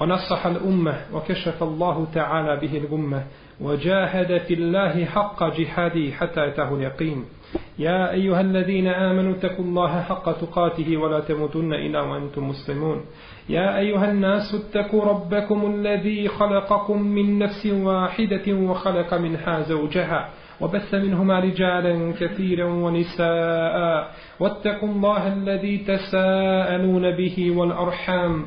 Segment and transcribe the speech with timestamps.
[0.00, 3.22] ونصح الأمة وكشف الله تعالى به الغمة
[3.60, 7.24] وجاهد في الله حق جهاده حتى أتاه اليقين.
[7.78, 13.00] يا أيها الذين آمنوا اتقوا الله حق تقاته ولا تموتن إلا وأنتم مسلمون.
[13.48, 20.28] يا أيها الناس اتقوا ربكم الذي خلقكم من نفس واحدة وخلق منها زوجها
[20.60, 24.10] وبث منهما رجالا كثيرا ونساء.
[24.40, 28.46] واتقوا الله الذي تساءلون به والأرحام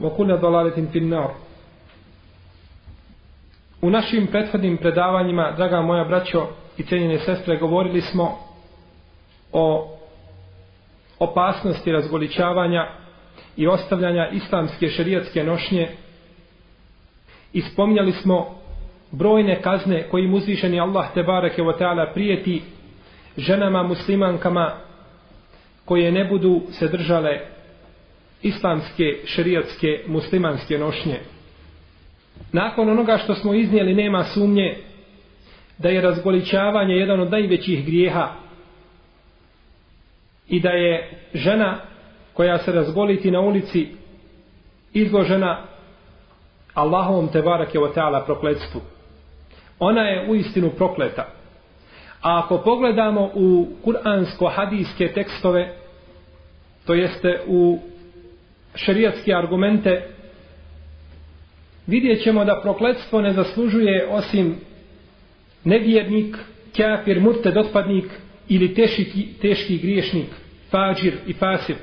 [0.00, 1.30] وكل ضلالة في النار
[3.82, 6.46] U našim prethodnim predavanjima, draga moja braćo
[6.78, 8.38] i cijenjene sestre, govorili smo
[9.52, 9.96] o
[11.18, 12.86] opasnosti razgoličavanja
[13.56, 15.88] i ostavljanja islamske šerijatske nošnje
[17.52, 18.46] i spominjali smo
[19.10, 22.62] brojne kazne kojim uzvišeni Allah te bareke wa ta'ala prijeti
[23.36, 24.72] ženama muslimankama
[25.84, 27.40] koje ne budu se držale
[28.45, 31.19] islamske, šerijatske, muslimanske nošnje.
[32.51, 34.77] Nakon onoga što smo iznijeli nema sumnje
[35.77, 38.29] da je razgoličavanje jedan od najvećih grijeha
[40.47, 41.79] i da je žena
[42.33, 43.87] koja se razgoliti na ulici
[44.93, 45.61] izložena
[46.73, 48.81] Allahovom te barake o teala prokletstvu.
[49.79, 51.25] Ona je u istinu prokleta.
[52.21, 55.73] A ako pogledamo u kuransko-hadijske tekstove,
[56.85, 57.79] to jeste u
[58.75, 60.07] šerijatske argumente,
[61.87, 64.55] vidjet ćemo da prokletstvo ne zaslužuje osim
[65.63, 66.37] nevjernik,
[66.77, 68.05] kafir, murted, otpadnik
[68.49, 70.27] ili teški, teški griješnik,
[70.71, 71.77] fađir i fasik.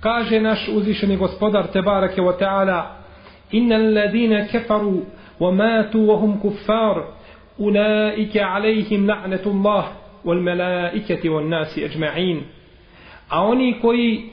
[0.00, 3.04] Kaže naš uzvišeni gospodar Tebarake wa ta'ala
[3.50, 5.06] Inna alladine kefaru
[5.40, 7.02] wa matu wa hum kuffar
[7.58, 9.84] ulaike alejhim la'netullah
[10.24, 12.42] wal melaiketi wal nasi ajma'in.
[13.28, 14.30] A oni koji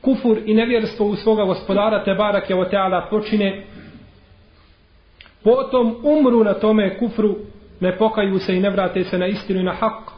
[0.00, 3.64] kufur i nevjerstvo u svoga gospodara te barak je o teala počine
[5.44, 7.36] potom umru na tome kufru
[7.80, 10.10] ne pokaju se i ne vrate se na istinu i na hak.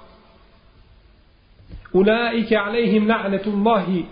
[1.92, 4.04] Ulaike alejhim la'netullahi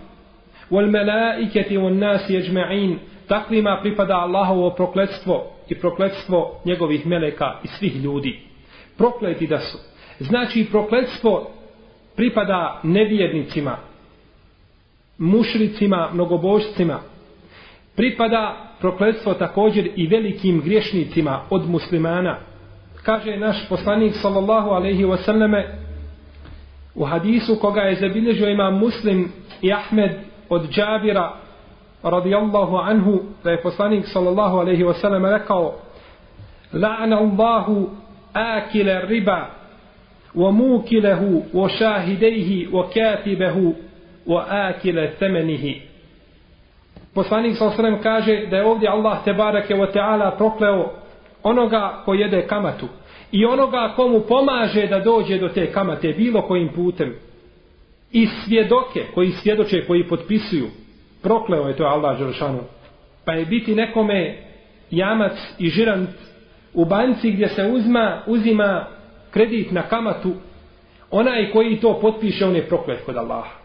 [0.71, 2.97] wal melaiketi wal nasi ajma'in.
[3.27, 8.39] Takvima pripada Allahovo prokletstvo i prokletstvo njegovih meleka i svih ljudi.
[8.97, 9.77] Prokleti da su.
[10.19, 11.49] Znači prokletstvo
[12.15, 13.77] pripada nevjernicima
[15.19, 16.99] mušricima, mnogobožcima.
[17.95, 22.37] Pripada prokledstvo također i velikim griješnicima od muslimana.
[23.03, 25.63] Kaže naš poslanik sallallahu alaihi wasallame
[26.95, 29.31] u hadisu koga je zabilježio ima muslim
[29.61, 30.11] i Ahmed
[30.49, 31.33] od Džabira
[32.03, 35.75] radijallahu anhu da je poslanik sallallahu alaihi wasallam rekao
[36.73, 37.89] la'ana Allahu
[38.33, 39.49] akile riba
[40.35, 43.75] wa mukilehu wa šahidejhi wa katibehu
[44.25, 45.81] wa akila thamanihi.
[47.13, 50.93] Poslanik sa osrem kaže da je ovdje Allah te barake wa ta'ala prokleo
[51.43, 52.87] onoga ko jede kamatu
[53.31, 57.15] i onoga komu pomaže da dođe do te kamate bilo kojim putem.
[58.11, 60.67] I svjedoke koji svjedoče koji potpisuju
[61.21, 62.59] prokleo je to Allah Želšanu
[63.25, 64.37] pa je biti nekome
[64.91, 66.09] jamac i žirant
[66.73, 68.85] u banci gdje se uzma, uzima
[69.31, 70.33] kredit na kamatu
[71.11, 73.58] onaj koji to potpiše on je proklet kod Allaha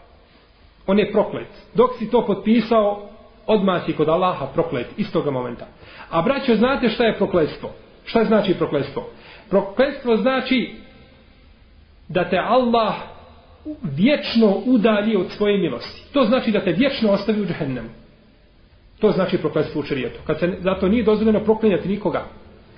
[0.87, 1.47] on je proklet.
[1.73, 3.09] Dok si to potpisao,
[3.47, 5.65] odmah si kod Allaha proklet istoga momenta.
[6.09, 7.69] A braćo, znate šta je prokletstvo?
[8.05, 9.09] Šta znači prokletstvo?
[9.49, 10.71] Prokletstvo znači
[12.07, 12.93] da te Allah
[13.83, 16.01] vječno udalji od svoje milosti.
[16.13, 17.89] To znači da te vječno ostavi u džehennemu.
[18.99, 20.19] To znači prokletstvo u čarijetu.
[20.27, 22.25] Kad se zato nije dozvoljeno proklinjati nikoga,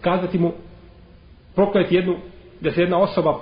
[0.02, 0.52] kazati mu
[1.56, 2.18] prokleti jednu,
[2.62, 3.40] da se jedna osoba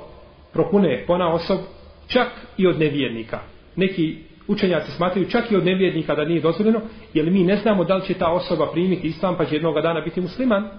[0.53, 1.59] prokune pona osob,
[2.07, 2.27] čak
[2.57, 3.39] i od nevjernika.
[3.75, 6.81] Neki učenjaci smatraju čak i od nevjernika da nije dozvoljeno,
[7.13, 10.01] jer mi ne znamo da li će ta osoba primiti islam pa će jednog dana
[10.01, 10.69] biti musliman.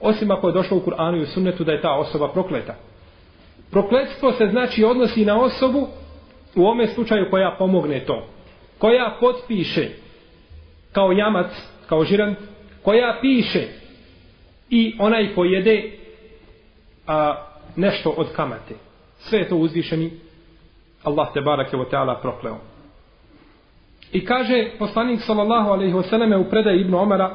[0.00, 2.74] Osim ako je došlo u Kur'anu i u sunnetu da je ta osoba prokleta.
[3.70, 5.86] Prokletstvo se znači odnosi na osobu
[6.54, 8.26] u ome slučaju koja pomogne to.
[8.78, 9.88] Koja potpiše
[10.92, 11.46] kao jamac,
[11.86, 12.38] kao žirant,
[12.82, 13.68] koja piše
[14.70, 15.90] i onaj pojede
[17.06, 17.46] a,
[17.76, 18.74] nešto od kamate.
[19.18, 20.10] Sve je to uzvišeni
[21.04, 22.69] Allah te barake o ta'ala prokleo.
[24.12, 27.34] I kaže poslanik sallallahu alejhi ve selleme u predaji Ibn Omara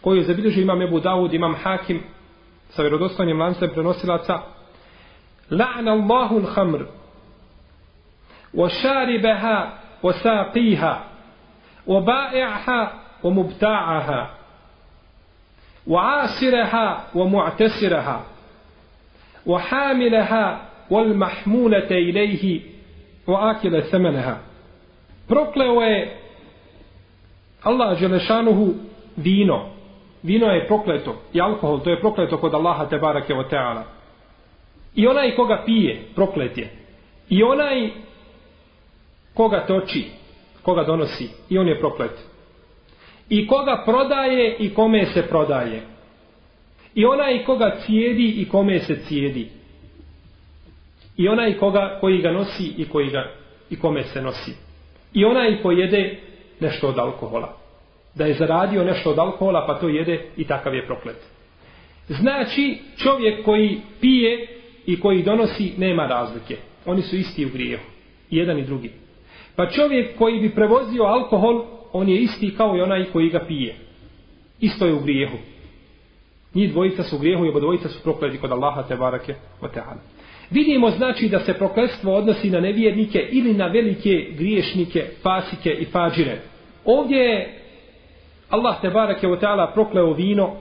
[0.00, 2.02] koju je zabilježio imam Ebu Davud, imam Hakim
[2.68, 4.38] sa vjerodostojnim lancem prenosilaca
[5.50, 6.84] La'na Allahu l-khamr
[8.54, 9.70] wa sharibaha
[10.02, 10.98] wa saqiha
[11.86, 12.88] wa ba'i'ha
[13.22, 14.26] wa mubta'aha
[15.86, 18.20] wa asiraha wa mu'tasiraha
[19.46, 22.62] wa hamilaha wal mahmulata ilayhi
[23.26, 24.51] wa akila thamanaha
[25.28, 26.16] prokleo je
[27.62, 28.74] Allah Želešanuhu
[29.16, 29.68] vino.
[30.22, 33.84] Vino je prokleto i alkohol, to je prokleto kod Allaha te barake o teala.
[34.94, 36.70] I onaj koga pije, proklet je.
[37.28, 37.90] I onaj
[39.34, 40.04] koga toči,
[40.62, 42.18] koga donosi, i on je proklet.
[43.28, 45.82] I koga prodaje i kome se prodaje.
[46.94, 49.48] I onaj koga cijedi i kome se cijedi.
[51.16, 53.30] I onaj koga, koji ga nosi i koji ga,
[53.70, 54.52] i kome se nosi.
[55.14, 56.18] I onaj ko jede
[56.60, 57.56] nešto od alkohola.
[58.14, 61.16] Da je zaradio nešto od alkohola pa to jede i takav je proklet.
[62.08, 64.46] Znači čovjek koji pije
[64.86, 66.56] i koji donosi nema razlike.
[66.86, 67.84] Oni su isti u grijehu.
[68.30, 68.90] Jedan i drugi.
[69.56, 73.76] Pa čovjek koji bi prevozio alkohol, on je isti kao i onaj koji ga pije.
[74.60, 75.36] Isto je u grijehu.
[76.54, 79.68] Njih dvojica su u grijehu i oba dvojica su prokleti kod Allaha te barake o
[79.68, 79.96] teala.
[80.52, 86.38] Vidimo znači da se prokletstvo odnosi na nevjernike ili na velike griješnike, fasike i fađire.
[86.84, 87.58] Ovdje je
[88.48, 90.56] Allah te barake o ta'ala prokleo vino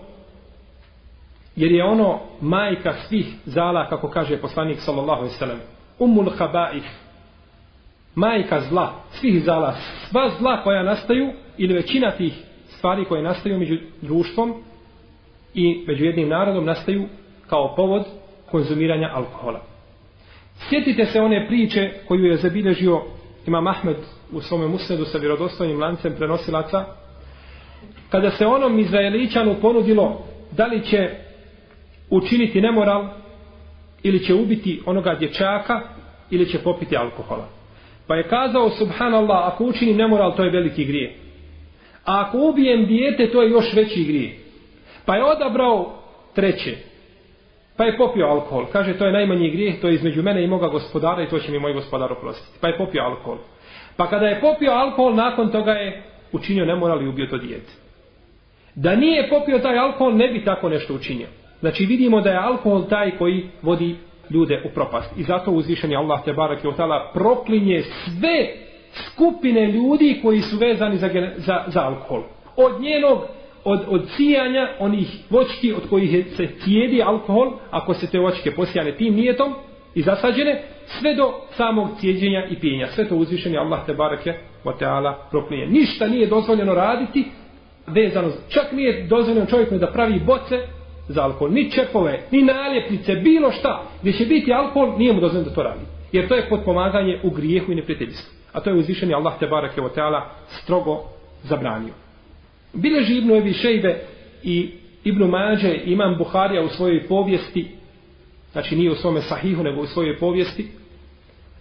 [1.56, 5.60] jer je ono majka svih zala kako kaže poslanik sallallahu alaihi sallam
[6.00, 6.84] umul habaih
[8.16, 9.76] majka zla svih zala
[10.10, 12.34] sva zla koja nastaju ili većina tih
[12.68, 14.64] stvari koje nastaju među društvom
[15.54, 17.08] i među jednim narodom nastaju
[17.48, 18.06] kao povod
[18.52, 19.71] konzumiranja alkohola.
[20.70, 23.02] Sjetite se one priče koju je zabilježio
[23.48, 23.98] Imam Ahmed
[24.32, 26.86] u svome musnedu sa vjerodostojnim lancem prenosilaca,
[28.10, 31.10] kada se onom Izraeličanu ponudilo da li će
[32.10, 33.08] učiniti nemoral
[34.04, 35.82] ili će ubiti onoga dječaka
[36.30, 37.48] ili će popiti alkohola.
[38.08, 41.16] Pa je kazao subhanallah ako učinim nemoral to je veliki grije.
[42.06, 44.38] A ako ubijem dijete to je još veći grije.
[45.06, 46.04] Pa je odabrao
[46.36, 46.91] treće.
[47.82, 48.66] Pa je popio alkohol.
[48.72, 51.52] Kaže, to je najmanji grijeh, to je između mene i moga gospodara i to će
[51.52, 52.58] mi moj gospodar oprostiti.
[52.62, 53.38] Pa je popio alkohol.
[53.98, 57.72] Pa kada je popio alkohol, nakon toga je učinio nemoral i ubio to dijete.
[58.76, 61.28] Da nije popio taj alkohol, ne bi tako nešto učinio.
[61.60, 63.96] Znači vidimo da je alkohol taj koji vodi
[64.30, 65.18] ljude u propast.
[65.18, 68.48] I zato uzvišeni Allah te barak i otala proklinje sve
[68.94, 72.24] skupine ljudi koji su vezani za, za, za alkohol.
[72.56, 73.20] Od njenog
[73.64, 78.92] od, od cijanja onih vočki od kojih se cijedi alkohol, ako se te vočke posijane
[78.92, 79.54] tim nijetom
[79.96, 82.88] i zasađene, sve do samog cijeđenja i pijenja.
[82.88, 84.34] Sve to uzvišeni Allah te barake
[84.66, 85.66] wa ta'ala proklinje.
[85.68, 87.26] Ništa nije dozvoljeno raditi
[87.88, 90.60] vezano, čak nije dozvoljeno čovjeku da pravi boce
[91.08, 95.50] za alkohol, ni čepove, ni naljepnice, bilo šta, gdje će biti alkohol, nije mu dozvoljeno
[95.50, 95.86] da to radi.
[96.12, 98.34] Jer to je potpomaganje u grijehu i neprijateljstvu.
[98.54, 101.04] A to je uzvišeni Allah te barake wa ta'ala strogo
[101.44, 101.94] zabranio.
[102.74, 104.00] Bileži Ibnu Ebi Šejbe
[104.44, 104.70] i
[105.04, 107.68] Ibnu Mađe imam Buharija u svojoj povijesti,
[108.52, 110.68] znači nije u svome sahihu, nego u svojoj povijesti,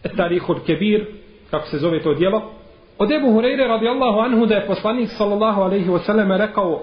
[0.04, 1.06] Etarihul Kebir,
[1.50, 2.52] kako se zove to djelo,
[2.98, 6.82] od Ebu Hureyre radijallahu anhu da je poslanik sallallahu alaihi wasallam rekao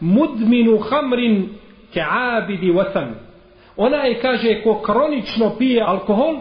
[0.00, 1.48] mudminu hamrin
[1.92, 3.14] ke abidi vatan.
[3.76, 6.36] Ona kaže, ko kronično pije alkohol,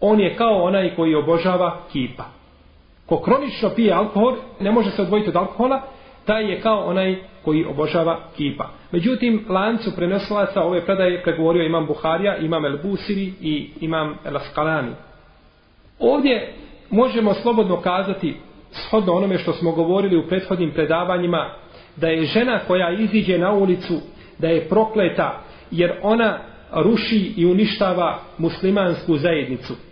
[0.00, 2.39] on je kao onaj koji obožava kipa
[3.10, 5.80] ko kronično pije alkohol, ne može se odvojiti od alkohola,
[6.24, 8.70] taj je kao onaj koji obožava kipa.
[8.92, 14.92] Međutim, lancu prenosilaca ove predaje pregovorio imam Buharija, imam El Busiri i imam El Askalani.
[15.98, 16.52] Ovdje
[16.90, 18.36] možemo slobodno kazati,
[18.70, 21.50] shodno onome što smo govorili u prethodnim predavanjima,
[21.96, 23.94] da je žena koja iziđe na ulicu,
[24.38, 25.40] da je prokleta,
[25.70, 26.38] jer ona
[26.72, 29.89] ruši i uništava muslimansku zajednicu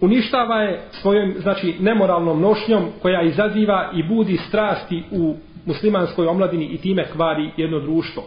[0.00, 5.36] uništava je svojom znači nemoralnom nošnjom koja izaziva i budi strasti u
[5.66, 8.22] muslimanskoj omladini i time kvari jedno društvo.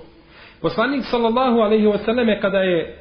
[0.62, 2.98] Poslanik sallallahu alejhi ve selleme kada je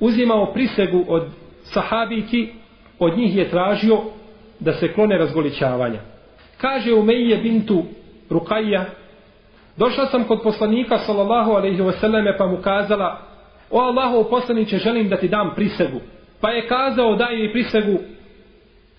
[0.00, 1.26] uzimao prisegu od
[1.62, 2.48] sahabiki,
[2.98, 3.98] od njih je tražio
[4.60, 6.00] da se klone razgolićavanja.
[6.60, 7.82] Kaže Umejje bintu
[8.30, 8.84] Rukajja,
[9.78, 13.18] Došla sam kod poslanika sallallahu alejhi ve selleme pa mu kazala
[13.70, 16.00] O Allahov poslanice, želim da ti dam prisegu.
[16.40, 17.98] Pa je kazao daj mi prisegu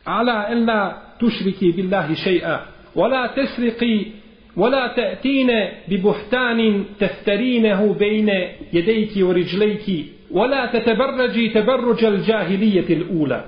[0.06, 2.58] ala ella tušriki billahi še'a
[2.96, 4.12] wala tesriqi
[4.56, 13.40] wala ta'tine bi buhtanin teftarinehu bejne jedejki u riđlejki wala tetebarrađi tebarruđal džahilijeti l'ula.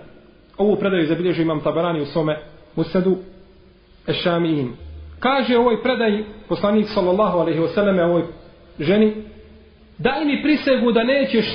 [0.58, 2.38] Ovu predaju zabilježu imam tabarani u svome
[2.76, 3.18] musadu
[4.08, 4.74] ešamijim.
[5.20, 8.24] Kaže ovoj predaj poslanik sallallahu alaihi wasallam ovoj
[8.80, 9.14] ženi
[9.98, 11.46] daj mi prisegu da nećeš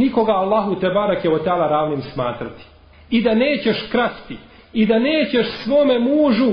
[0.00, 2.64] nikoga Allahu te barake o tala ravnim smatrati.
[3.10, 4.36] I da nećeš krasti.
[4.72, 6.50] I da nećeš svome mužu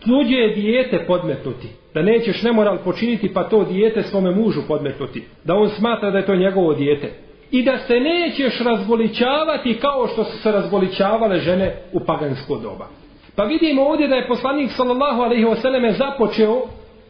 [0.00, 1.68] tuđe dijete podmetnuti.
[1.94, 5.22] Da nećeš nemoral počiniti pa to dijete svome mužu podmetnuti.
[5.44, 7.12] Da on smatra da je to njegovo dijete.
[7.50, 12.86] I da se nećeš razgoličavati kao što su se razgoličavale žene u pagansko doba.
[13.36, 16.62] Pa vidimo ovdje da je poslanik sallallahu alaihi wasallam započeo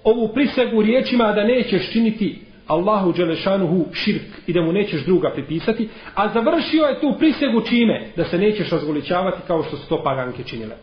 [0.05, 5.89] ovu prisegu riječima da nećeš činiti Allahu Đelešanuhu širk i da mu nećeš druga pripisati,
[6.15, 8.07] a završio je tu prisegu čime?
[8.17, 10.77] Da se nećeš razgoličavati kao što su to paganke činile.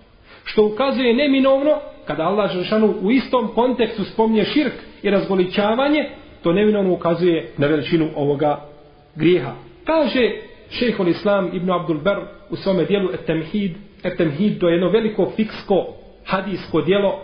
[0.43, 1.71] Što ukazuje neminovno,
[2.07, 4.73] kada Allah Đelešanu u istom kontekstu spomnje širk
[5.03, 6.09] i razgoličavanje,
[6.43, 8.65] to neminovno ukazuje na veličinu ovoga
[9.15, 9.53] grijeha.
[9.85, 10.31] Kaže
[10.69, 12.17] šehol Islam ibn Abdul Ber
[12.49, 15.87] u svome dijelu Etemhid, Etemhid to je jedno veliko fiksko
[16.25, 17.19] hadijsko dijelo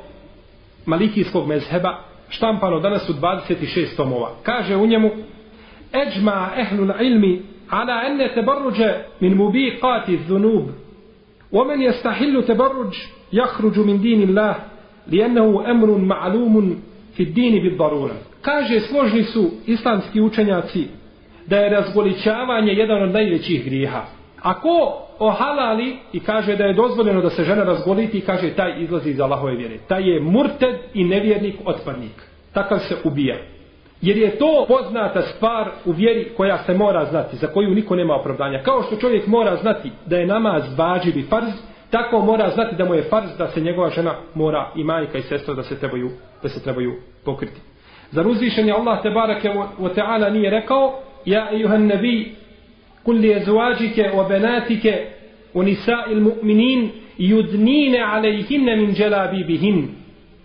[0.85, 4.30] malikijskog mezheba, štampano danas u 26 tomova.
[4.42, 5.10] Kaže u njemu
[6.06, 10.68] Eđma ehlul ilmi ala enne tebarruđe min mubiqati dhunub
[11.52, 12.94] ومن يستحل تبرج
[13.32, 14.56] يخرج من دين الله
[15.08, 16.82] لأنه أمر معلوم
[17.16, 20.86] في الدين بالضرورة kaže složni su islamski učenjaci
[21.46, 24.02] da je razgoličavanje jedan od najvećih grijeha.
[24.41, 29.09] Ako ohalali i kaže da je dozvoljeno da se žena razgoliti i kaže taj izlazi
[29.09, 29.77] iz Allahove vjere.
[29.87, 32.23] Taj je murted i nevjernik otpadnik.
[32.53, 33.35] Takav se ubija.
[34.01, 38.15] Jer je to poznata stvar u vjeri koja se mora znati, za koju niko nema
[38.15, 38.63] opravdanja.
[38.63, 41.53] Kao što čovjek mora znati da je namaz vađiv i farz,
[41.89, 45.21] tako mora znati da mu je farz da se njegova žena mora i majka i
[45.21, 46.09] sestra da se trebaju,
[46.43, 46.93] da se trebaju
[47.25, 47.61] pokriti.
[48.11, 52.35] Zar uzvišen je Allah te barake o teala nije rekao, ja ejuhan nebi,
[53.06, 55.08] قل لأزواجك وبناتك
[55.54, 59.88] ونساء المؤمنين يدنين عليهن من جلابيبهن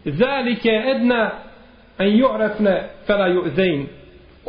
[0.07, 1.24] ذلك أدنى
[2.01, 3.88] أن يعرفن فلا يؤذين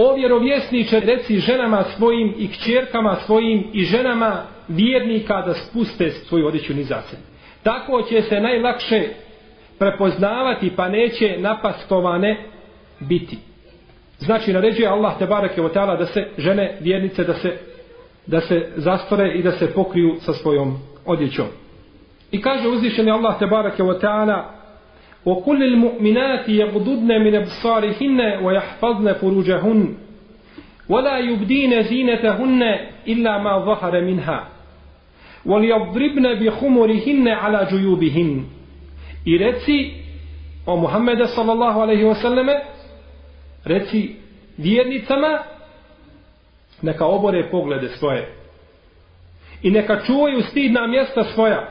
[0.01, 6.75] O vjerovjesniče, reci ženama svojim i kćerkama svojim i ženama vjernika da spuste svoju odjeću
[6.75, 7.17] nizace.
[7.63, 9.09] Tako će se najlakše
[9.79, 12.37] prepoznavati pa neće napastovane
[13.01, 13.39] biti.
[14.19, 17.59] Znači naređuje Allah te barake o da se žene vjernice da se
[18.28, 21.48] da se zastore i da se pokriju sa svojom odjećom.
[22.32, 23.84] I kaže uzvišeni Allah te barake
[25.26, 29.96] wa kullil mu'minati yaqdudna min absarihinna wa yahfazna من
[30.90, 34.48] wa la yubdina zinatahunna illa ma dhahara minha
[35.46, 38.46] wa منها bi khumurihinna ala juyubihin."
[39.26, 39.92] I reci
[40.66, 42.56] o Muhammedu sallallahu alaihi wa sallame
[43.66, 44.16] reci
[44.58, 45.40] vjernicama
[46.84, 48.44] neka obore poglede svoje
[49.64, 51.68] i neka čuvaju stidna mjesta svoja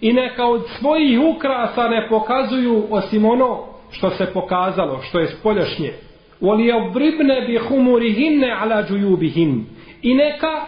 [0.00, 5.92] i neka od svojih ukrasa ne pokazuju osim ono što se pokazalo, što je spoljašnje.
[6.40, 9.66] Voli obribne bi humurihinne ala džujubihin.
[10.02, 10.66] I neka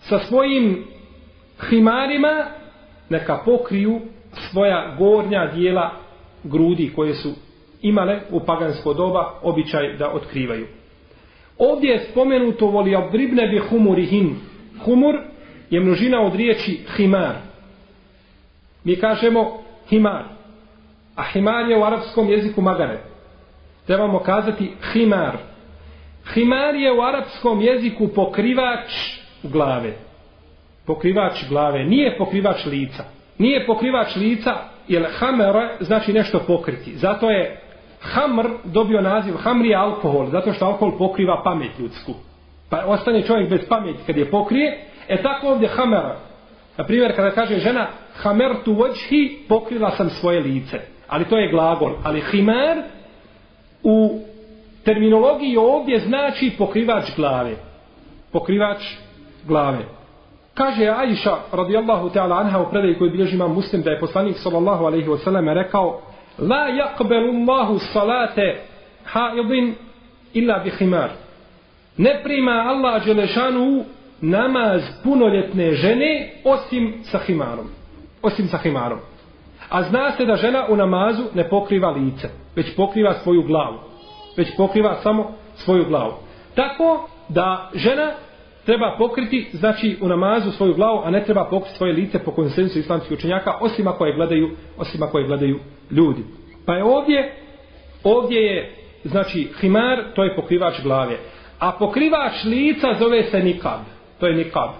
[0.00, 0.84] sa svojim
[1.70, 2.44] himarima
[3.08, 4.00] neka pokriju
[4.50, 5.90] svoja gornja dijela
[6.44, 7.32] grudi koje su
[7.82, 10.66] imale u pagansko doba običaj da otkrivaju.
[11.58, 14.36] Ovdje je spomenuto voli obribne bi humurihin.
[14.84, 15.14] Humur
[15.70, 17.34] je množina od riječi himar.
[18.84, 20.24] Mi kažemo himar.
[21.16, 22.98] A himar je u arapskom jeziku magare.
[23.86, 25.36] Trebamo kazati himar.
[26.34, 28.90] Himar je u arapskom jeziku pokrivač
[29.42, 29.92] glave.
[30.86, 31.84] Pokrivač glave.
[31.84, 33.04] Nije pokrivač lica.
[33.38, 34.54] Nije pokrivač lica,
[34.88, 36.96] jer hamer znači nešto pokriti.
[36.96, 37.65] Zato je
[38.00, 42.12] hamr dobio naziv hamri je alkohol, zato što alkohol pokriva pamet ljudsku.
[42.70, 46.16] Pa ostane čovjek bez pameti kad je pokrije, e tako ovdje hamera.
[46.76, 50.80] Na primjer, kada kaže žena hamer tu vođhi, pokrila sam svoje lice.
[51.08, 51.92] Ali to je glagol.
[52.04, 52.82] Ali himer
[53.82, 54.20] u
[54.84, 57.56] terminologiji ovdje znači pokrivač glave.
[58.32, 58.78] Pokrivač
[59.46, 59.84] glave.
[60.54, 64.84] Kaže Aisha radijallahu ta'ala anha u predaji koji bilježi imam muslim da je poslanik sallallahu
[64.84, 66.00] alaihi wasallam rekao
[66.38, 68.60] La yakbelu Allahu salate
[69.04, 69.74] haidin
[70.34, 71.10] illa bi khimar
[71.98, 73.84] Ne prima Allah Đelešanu
[74.20, 77.68] namaz punoljetne žene osim sa himarom.
[78.22, 78.98] Osim sa himarom.
[79.68, 83.78] A zna se da žena u namazu ne pokriva lice, već pokriva svoju glavu.
[84.36, 86.12] Već pokriva samo svoju glavu.
[86.54, 88.12] Tako da žena
[88.66, 92.78] treba pokriti, znači u namazu svoju glavu, a ne treba pokriti svoje lice po konsensu
[92.78, 95.58] islamskih učenjaka, osim ako je gledaju, osim ako je gledaju
[95.90, 96.24] ljudi.
[96.66, 97.34] Pa je ovdje,
[98.04, 101.16] ovdje je, znači, himar, to je pokrivač glave.
[101.58, 103.80] A pokrivač lica zove se nikab.
[104.20, 104.70] To je nikab.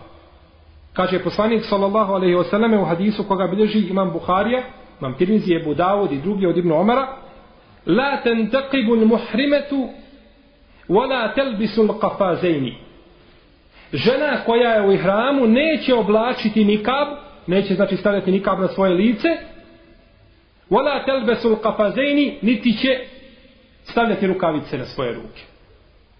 [0.93, 4.63] Kaže poslanik sallallahu alejhi ve selleme u hadisu koga bilježi imam Buharija,
[5.01, 7.07] imam Tirmizi, Ebu Davud i drugi od Ibn Omara,
[7.87, 9.89] la tantaqibu al-muhrimatu
[10.89, 12.86] wa la talbisu al-qafazaini.
[13.97, 17.09] Žena koja je u ihramu neće oblačiti nikab,
[17.47, 19.29] neće znači stavljati nikab na svoje lice,
[20.71, 22.01] wala telbesul talbisu
[22.43, 22.99] niti će
[23.85, 25.43] stavljati rukavice na svoje ruke.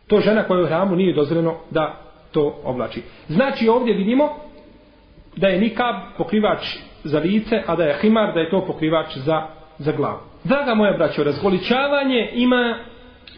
[0.07, 1.95] To žena koja je u ihramu nije dozvoljeno da
[2.33, 3.03] to oblači.
[3.29, 4.29] Znači ovdje vidimo
[5.37, 9.47] da je nikab pokrivač za lice, a da je himar da je to pokrivač za,
[9.79, 10.19] za glavu.
[10.45, 12.79] Draga moja braćo, razgoličavanje ima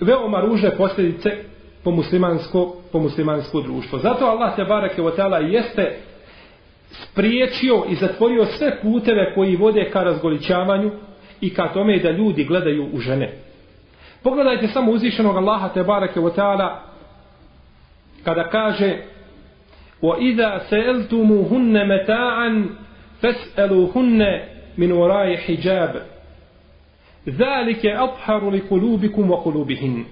[0.00, 1.30] veoma ružne posljedice
[1.84, 4.00] po muslimansko, po muslimansko društvo.
[4.00, 5.98] Zato Allah te barake o teala jeste
[6.92, 10.92] spriječio i zatvorio sve puteve koji vode ka razgoličavanju
[11.42, 13.34] i ka tome da ljudi gledaju u žene.
[14.24, 16.82] Pogledajte samo uzvišenog Allaha te barake o teala
[18.24, 18.98] kada kaže
[20.03, 22.65] وَإِذَا سَأَلْتُمُهُنَّ مَتَاعًا
[23.22, 24.22] فَاسْأَلُوهُنَّ
[24.77, 25.94] مِنْ وَرَاءِ حِجَابٍ
[27.27, 30.06] ذَلِكَ أَطْحَرُ لِقُلُوبِكُمْ وَقُلُوبِهِنْ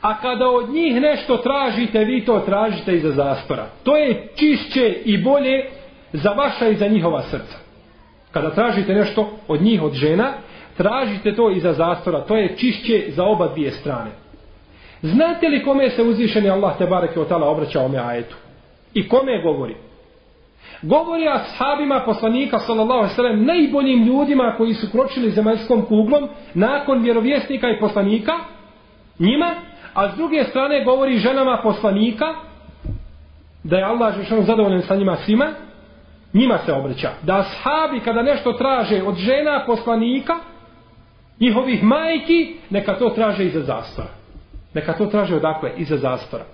[0.00, 3.66] A kada od njih nešto tražite, vi to tražite iza zastora.
[3.82, 5.64] To je čišće i bolje
[6.12, 7.56] za vaša i za njihova srca.
[8.32, 10.32] Kada tražite nešto od njih, od žena,
[10.76, 12.20] tražite to iza zastora.
[12.20, 14.10] To je čišće za oba dvije strane.
[15.02, 18.36] Znate li kome se uzvišeni Allah te bareke o tala obraća ome ajetu?
[18.94, 19.76] I kome govori?
[20.82, 27.02] Govori ashabima poslanika sallallahu alejhi ve sellem najboljim ljudima koji su kročili zemaljskom kuglom nakon
[27.02, 28.32] vjerovjesnika i poslanika
[29.18, 29.54] njima,
[30.00, 32.34] a s druge strane govori ženama poslanika
[33.64, 35.52] da je Allah Žešanu zadovoljen sa njima svima,
[36.32, 37.10] njima se obraća.
[37.22, 40.34] Da ashabi kada nešto traže od žena poslanika
[41.40, 44.08] njihovih majki, neka to traže iza zastora.
[44.74, 45.72] Neka to traže odakle?
[45.76, 46.44] Iza zastora.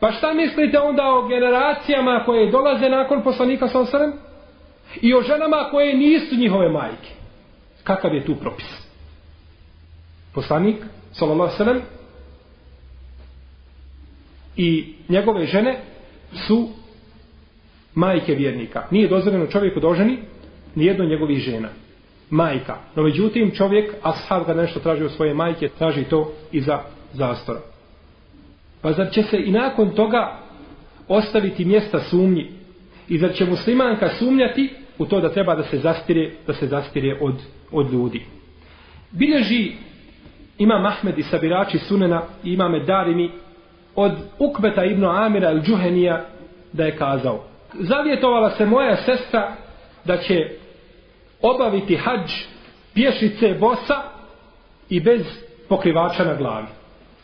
[0.00, 4.12] Pa šta mislite onda o generacijama koje dolaze nakon poslanika sa osrem?
[5.00, 7.10] I o ženama koje nisu njihove majke?
[7.84, 8.66] Kakav je tu propis?
[10.34, 10.76] Poslanik,
[11.12, 11.82] sallallahu sallam,
[14.56, 15.78] i njegove žene
[16.46, 16.68] su
[17.94, 18.82] majke vjernika.
[18.90, 20.18] Nije dozvoljeno čovjeku doženi
[20.74, 21.68] ni jedno njegovih žena.
[22.30, 22.76] Majka.
[22.96, 26.80] No međutim, čovjek, ashab ga nešto traži od svoje majke, traži to iza
[27.12, 27.60] zastora.
[28.80, 30.38] Pa zar će se i nakon toga
[31.08, 32.50] ostaviti mjesta sumnji?
[33.08, 37.18] I zar će muslimanka sumnjati u to da treba da se zastire, da se zastire
[37.20, 37.34] od,
[37.72, 38.22] od ljudi?
[39.10, 39.72] Bilježi
[40.58, 43.30] ima Mahmed i Sabirači Sunena i ima Medarimi
[43.96, 46.24] od Ukbeta ibn Amira il Džuhenija
[46.72, 49.52] da je kazao Zavjetovala se moja sestra
[50.04, 50.50] da će
[51.42, 52.30] obaviti hađ
[52.94, 54.02] pješice bosa
[54.88, 55.22] i bez
[55.68, 56.66] pokrivača na glavi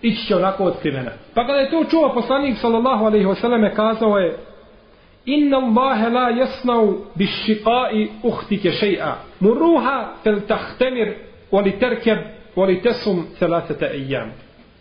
[0.03, 1.11] ići će onako otkrivena.
[1.35, 4.37] Pa kada je to čuo poslanik sallallahu alaihi wasallam kazao je
[5.25, 9.13] Inna Allahe la jasnau bi šiqai uhtike še'a.
[9.41, 11.15] Muruha fel tahtemir
[11.51, 12.19] voli terkeb
[12.57, 14.33] voli tesum selasete ejam.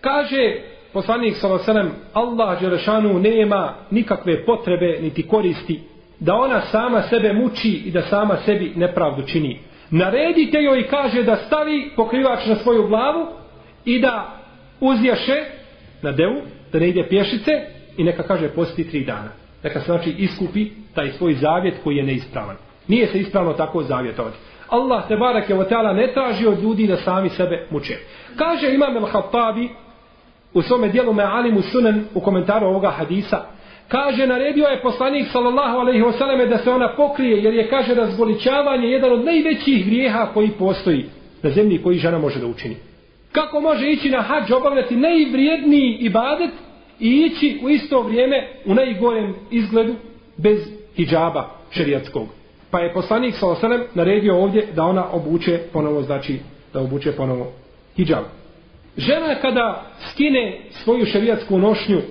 [0.01, 0.61] Kaže
[0.93, 5.79] poslanik sallallahu Allah Đelešanu nema nikakve potrebe niti koristi
[6.19, 9.59] da ona sama sebe muči i da sama sebi nepravdu čini.
[9.91, 13.27] Naredite joj i kaže da stavi pokrivač na svoju glavu
[13.85, 14.39] i da
[14.79, 15.43] uzjaše
[16.01, 17.51] na devu, da ne ide pješice
[17.97, 19.31] i neka kaže posti tri dana.
[19.63, 22.55] Neka znači iskupi taj svoj zavjet koji je neispravan.
[22.87, 24.37] Nije se ispravno tako zavjetovati.
[24.69, 27.97] Allah te barak je ta'ala ne traži od ljudi da sami sebe muče.
[28.35, 29.69] Kaže Imam el-Hattabi
[30.53, 33.45] u svome dijelu me alimu sunan u komentaru ovoga hadisa
[33.89, 38.87] kaže naredio je poslanik sallallahu alaihi wasallam da se ona pokrije jer je kaže razgoličavanje
[38.87, 41.05] jedan od najvećih grijeha koji postoji
[41.43, 42.75] na zemlji koji žena može da učini.
[43.31, 46.51] Kako može ići na hađ obavljati najvrijedniji ibadet
[46.99, 49.95] i ići u isto vrijeme u najgorem izgledu
[50.37, 50.59] bez
[50.95, 52.27] hidžaba šerijatskog.
[52.71, 56.39] Pa je poslanik sallallahu alejhi ve sellem naredio ovdje da ona obuče ponovo, znači
[56.73, 57.51] da obuče ponovo
[57.95, 58.38] hidžab
[58.97, 62.01] Žena kada skine svoju šerijatsku nošnju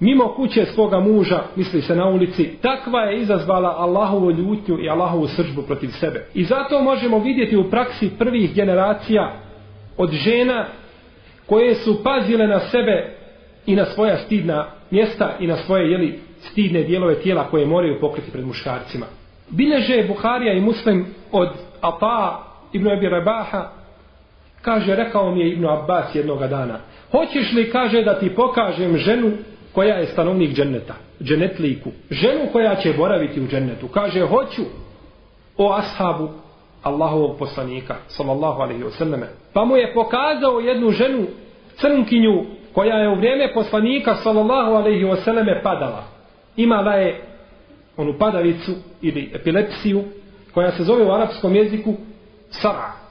[0.00, 5.26] mimo kuće svoga muža, misli se na ulici, takva je izazvala Allahovu ljutnju i Allahovu
[5.28, 6.26] sržbu protiv sebe.
[6.34, 9.32] I zato možemo vidjeti u praksi prvih generacija
[9.96, 10.66] od žena
[11.46, 13.16] koje su pazile na sebe
[13.66, 18.30] i na svoja stidna mjesta i na svoje jeli, stidne dijelove tijela koje moraju pokriti
[18.30, 19.06] pred muškarcima.
[19.50, 21.48] Bileže Buharija i Muslim od
[21.80, 23.70] Ata ibn Abi Rabaha,
[24.64, 26.78] kaže, rekao mi je Ibn Abbas jednoga dana,
[27.10, 29.32] hoćeš li, kaže, da ti pokažem ženu
[29.72, 33.88] koja je stanovnik dženneta, dženetliku, ženu koja će boraviti u džennetu.
[33.88, 34.62] Kaže, hoću
[35.56, 36.28] o ashabu
[36.82, 39.24] Allahovog poslanika, sallallahu alaihi wasallam.
[39.52, 41.26] Pa mu je pokazao jednu ženu,
[41.76, 46.04] crnkinju, koja je u vrijeme poslanika, sallallahu alaihi wasallam, padala.
[46.56, 47.22] Imala je
[47.96, 48.72] onu padavicu
[49.02, 50.04] ili epilepsiju,
[50.54, 51.94] koja se zove u arapskom jeziku
[52.50, 53.03] sara.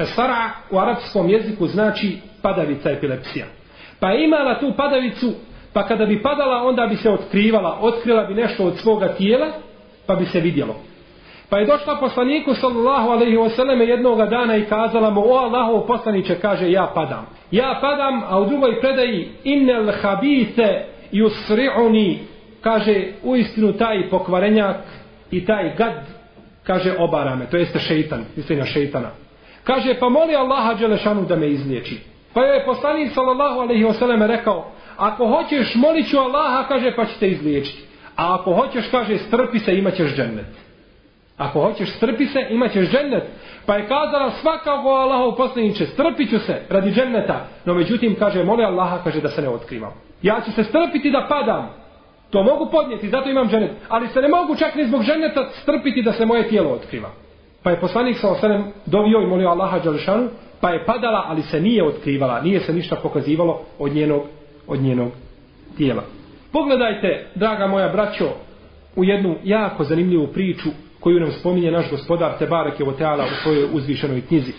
[0.00, 3.46] E sara u arapskom jeziku znači padavica epilepsija.
[4.00, 5.32] Pa je imala tu padavicu,
[5.72, 9.46] pa kada bi padala, onda bi se otkrivala, otkrila bi nešto od svoga tijela,
[10.06, 10.76] pa bi se vidjelo.
[11.50, 16.34] Pa je došla poslaniku sallallahu alaihi wasallam jednoga dana i kazala mu, o Allahov poslaniće,
[16.34, 17.26] kaže, ja padam.
[17.50, 22.16] Ja padam, a u drugoj predaji, innel habite yusri'uni,
[22.60, 24.76] kaže, u istinu taj pokvarenjak
[25.30, 26.06] i taj gad,
[26.66, 29.10] kaže, obara me, to jeste šeitan, misli na šeitana.
[29.64, 32.00] Kaže, pa moli Allaha Đelešanu da me izliječi.
[32.34, 37.12] Pa je poslanik sallallahu alaihi wasallam rekao, ako hoćeš molit ću Allaha, kaže, pa će
[37.20, 37.82] te izliječiti.
[38.16, 40.46] A ako hoćeš, kaže, strpi se, imat ćeš džennet.
[41.36, 43.22] Ako hoćeš strpi se, imat ćeš džennet.
[43.66, 47.46] Pa je kazala svakako Allahov poslaniče, strpit ću se radi dženneta.
[47.64, 49.92] No međutim, kaže, moli Allaha, kaže, da se ne otkrivam.
[50.22, 51.70] Ja ću se strpiti da padam.
[52.30, 53.70] To mogu podnijeti, zato imam džennet.
[53.88, 57.08] Ali se ne mogu čak ni zbog dženneta strpiti da se moje tijelo otkriva.
[57.62, 60.28] Pa je poslanik sa osanem dovio i molio Allaha Đalšanu,
[60.60, 64.22] pa je padala, ali se nije otkrivala, nije se ništa pokazivalo od njenog,
[64.66, 65.10] od njenog
[65.76, 66.02] tijela.
[66.52, 68.28] Pogledajte, draga moja braćo,
[68.96, 70.68] u jednu jako zanimljivu priču
[71.00, 74.52] koju nam spominje naš gospodar Tebarek je Teala u svojoj uzvišenoj knjizi.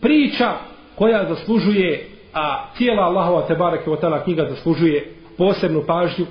[0.00, 0.52] Priča
[0.94, 6.26] koja zaslužuje, a cijela Allahova Tebarek je Teala knjiga zaslužuje posebnu pažnju,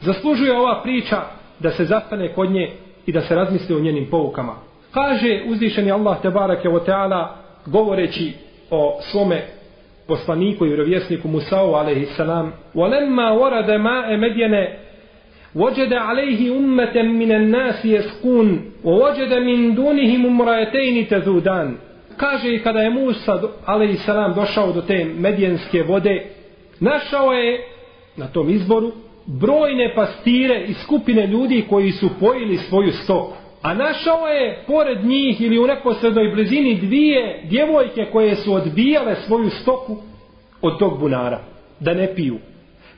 [0.00, 1.22] zaslužuje ova priča
[1.58, 2.70] da se zastane kod nje
[3.06, 8.33] i da se razmisli o njenim poukama Kaže uzvišeni Allah Tebarek je Teala govoreći
[8.71, 9.41] o svome
[10.07, 14.67] poslaniku i vjerovjesniku Musa'u alaihi salam وَلَمَّا وَرَدَ مَاءَ مَدْيَنَ
[15.55, 21.77] وجد عليه أمة من الناس يسقون ووجد من دونهم امرأتين تذودان
[22.17, 26.25] kaže i kada je Musa alaihi salam došao do te medijenske vode
[26.79, 27.65] našao je
[28.15, 28.91] na tom izboru
[29.25, 35.40] brojne pastire i skupine ljudi koji su pojili svoju stoku a našao je pored njih
[35.40, 39.96] ili u neposrednoj blizini dvije djevojke koje su odbijale svoju stoku
[40.62, 41.40] od tog bunara
[41.80, 42.38] da ne piju.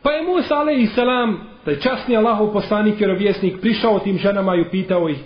[0.02, 5.08] Pa je Musa alaihi salam časni Allahov poslanik i rovjesnik prišao tim ženama i upitao
[5.08, 5.18] ih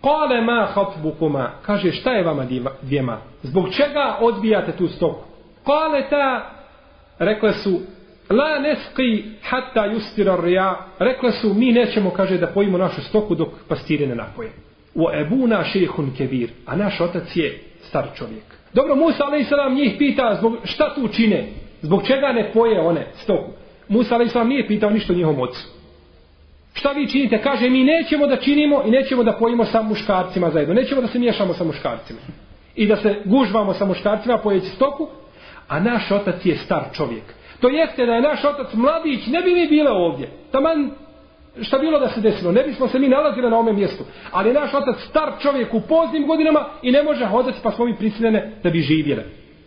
[0.00, 2.44] Kale ma hatbukuma kaže šta je vama
[2.82, 5.24] dvijema zbog čega odbijate tu stoku?
[5.64, 6.50] Kale ta
[7.18, 7.80] rekle su
[8.30, 13.48] la neski hatta justira rija rekle su mi nećemo kaže da pojimo našu stoku dok
[13.68, 14.50] pastire ne napoje
[14.94, 19.74] u ebuna šehun kebir a naš otac je star čovjek dobro Musa a.s.
[19.74, 21.48] njih pita zbog šta tu čine
[21.82, 23.50] zbog čega ne poje one stoku
[23.88, 25.60] Musa alaih nije pitao ništa njihovom ocu.
[26.74, 27.42] Šta vi činite?
[27.42, 30.74] Kaže, mi nećemo da činimo i nećemo da pojimo sa muškarcima zajedno.
[30.74, 32.18] Nećemo da se miješamo sa muškarcima.
[32.74, 35.08] I da se gužvamo sa muškarcima pojeći stoku.
[35.68, 37.24] A naš otac je star čovjek.
[37.59, 40.29] To jeste da je naš otac mladić, ne bi mi bila ovdje.
[40.51, 40.91] Taman
[41.61, 44.03] šta bilo da se desilo, ne bismo se mi nalazili na ovom mjestu.
[44.31, 47.95] Ali naš otac star čovjek u poznim godinama i ne može hodati pa smo mi
[47.95, 49.23] prisiljene da bi živjeli.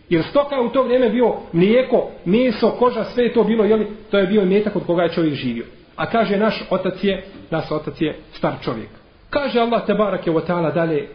[0.09, 4.17] Jer stoka u to vrijeme bio mlijeko, meso, koža, sve je to bilo, jeli, to
[4.17, 5.65] je bio metak od koga je čovjek živio.
[5.95, 8.89] A kaže naš otac je, naš otac je star čovjek.
[9.29, 11.07] Kaže Allah te barake wa ta'ala dalje,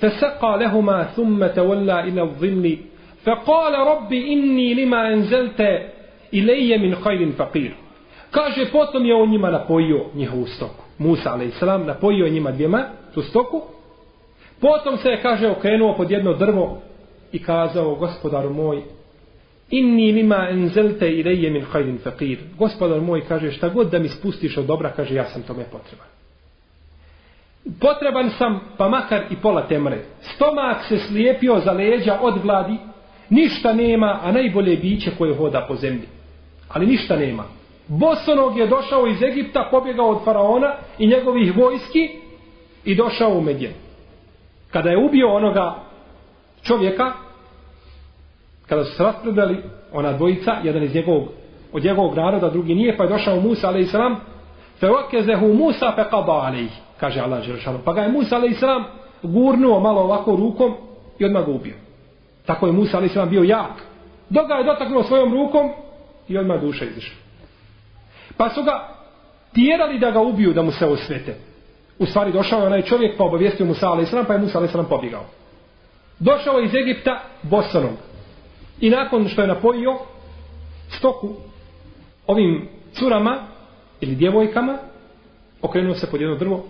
[0.00, 2.78] فسقى لهما ثم تولى إلى الظل
[3.24, 5.60] فقال رب إني لما أنزلت
[6.33, 7.71] i leje min hajlin fakir.
[8.31, 10.83] Kaže, potom je on njima napojio njihovu stoku.
[10.97, 11.49] Musa, ale
[11.85, 13.61] napojio njima dvijema tu stoku.
[14.59, 16.81] Potom se je, kaže, okrenuo pod jedno drvo
[17.31, 18.81] i kazao, gospodaru moj,
[19.69, 22.39] inni lima enzelte i leje min hajlin fakir.
[22.57, 26.07] Gospodar moj, kaže, šta god da mi spustiš od dobra, kaže, ja sam tome potreban.
[27.79, 29.99] Potreban sam, pa makar i pola temre.
[30.21, 32.77] Stomak se slijepio za leđa od gladi,
[33.29, 36.07] ništa nema, a najbolje biće koje hoda po zemlji
[36.73, 37.43] ali ništa nema
[37.87, 42.09] Bosonog je došao iz Egipta, pobjegao od faraona i njegovih vojski
[42.85, 43.73] i došao u Medjen.
[44.71, 45.75] Kada je ubio onoga
[46.63, 47.11] čovjeka,
[48.67, 49.57] kada su se raspredali,
[49.93, 51.27] ona dvojica, jedan iz njegovog,
[51.73, 54.15] od njegovog naroda, drugi nije, pa je došao Musa, alaih salam,
[54.79, 56.53] fe okezehu Musa fe kaba
[56.99, 57.79] kaže Allah Želšanu.
[57.85, 58.83] Pa ga je Musa, alaih salam,
[59.23, 60.73] gurnuo malo ovako rukom
[61.19, 61.75] i odmah ga ubio.
[62.45, 63.83] Tako je Musa, alaih salam, bio jak.
[64.29, 65.69] Dok ga je dotaknuo svojom rukom
[66.27, 67.15] i odmah duša izišla.
[68.37, 68.87] Pa su ga
[69.53, 71.35] tjerali da ga ubiju, da mu se osvete.
[71.99, 74.11] U stvari došao je onaj čovjek pa obavijestio Musa a.s.
[74.27, 74.89] pa je Musa a.s.
[74.89, 75.25] pobjegao.
[76.19, 77.97] Došao je iz Egipta bosanom.
[78.81, 79.97] I nakon što je napojio
[80.89, 81.35] stoku
[82.27, 83.37] ovim curama
[84.01, 84.77] ili djevojkama,
[85.61, 86.65] okrenuo se pod jedno drvo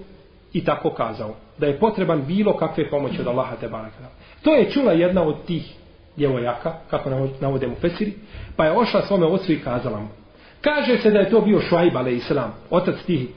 [0.53, 3.97] i tako kazao da je potreban bilo kakve pomoći od Allaha te baraka.
[4.43, 5.73] To je čula jedna od tih
[6.17, 7.09] djevojaka, kako
[7.41, 8.13] navode mu Fesiri,
[8.55, 10.07] pa je ošla svome ocu i kazala mu.
[10.61, 12.31] Kaže se da je to bio Šuaib a.s.
[12.69, 13.27] Otac tih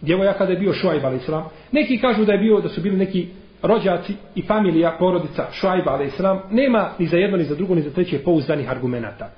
[0.00, 1.28] djevojaka da je bio Šuaib a.s.
[1.72, 3.28] Neki kažu da je bio, da su bili neki
[3.62, 6.20] rođaci i familija, porodica Šuaib a.s.
[6.50, 9.30] Nema ni za jedno, ni za drugo, ni za treće pouzdanih argumenta.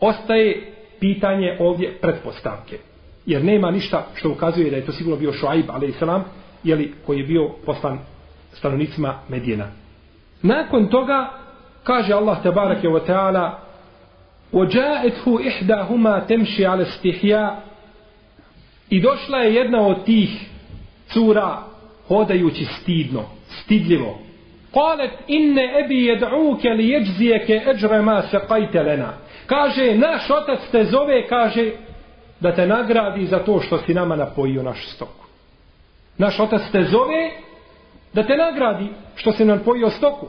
[0.00, 2.78] Ostaje pitanje ovdje pretpostavke.
[3.26, 6.02] Jer nema ništa što ukazuje da je to sigurno bio Šuaib a.s.
[6.64, 7.98] Jeli, koji je bio poslan
[8.52, 9.66] stanovnicima Medijena.
[10.42, 11.45] Nakon toga
[11.85, 13.59] kaže Allah tabarake wa ta'ala
[14.53, 17.55] وَجَاءَتْهُ إِحْدَاهُمَا تَمْشِي عَلَى اسْتِحْيَا
[18.89, 20.29] I došla je jedna od tih
[21.13, 21.57] cura
[22.07, 24.19] hodajući stidno, stidljivo.
[24.73, 29.13] قالت إن أبي يدعوك ليجزيك أجر ما سقيت لنا.
[29.47, 31.71] Kaže, naš otac te zove, kaže,
[32.39, 35.25] da te nagradi za to što si nama napojio naš stoku.
[36.17, 37.31] Naš otac te zove
[38.13, 40.27] da te nagradi što si nam napojio stoku.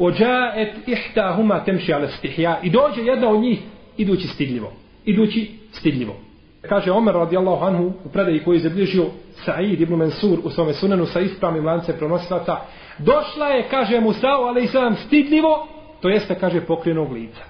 [0.00, 2.58] Ođaet ihtahuma temši ale stihja.
[2.62, 3.58] I dođe jedna od njih
[3.96, 4.72] idući stidljivo.
[5.04, 6.16] Idući stidljivo.
[6.68, 9.06] Kaže Omer radijallahu anhu u predaji koji je zabližio
[9.46, 12.56] Sa'id ibn Mansur u svome sunanu sa ispravnim lance pronosilaca.
[12.98, 15.68] Došla je, kaže Musa'u, ali i sam stidljivo,
[16.00, 17.42] to jeste, kaže, pokrijenog lica.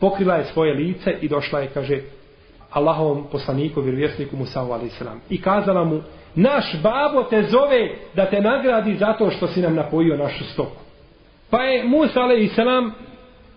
[0.00, 2.00] Pokrila je svoje lice i došla je, kaže,
[2.70, 5.20] Allahovom poslaniku, vjerovjesniku Musa'u, ali i sam.
[5.30, 6.00] I kazala mu,
[6.34, 10.83] naš babo te zove da te nagradi zato što si nam napojio našu stoku.
[11.53, 12.91] Pa je Musa alaihi salam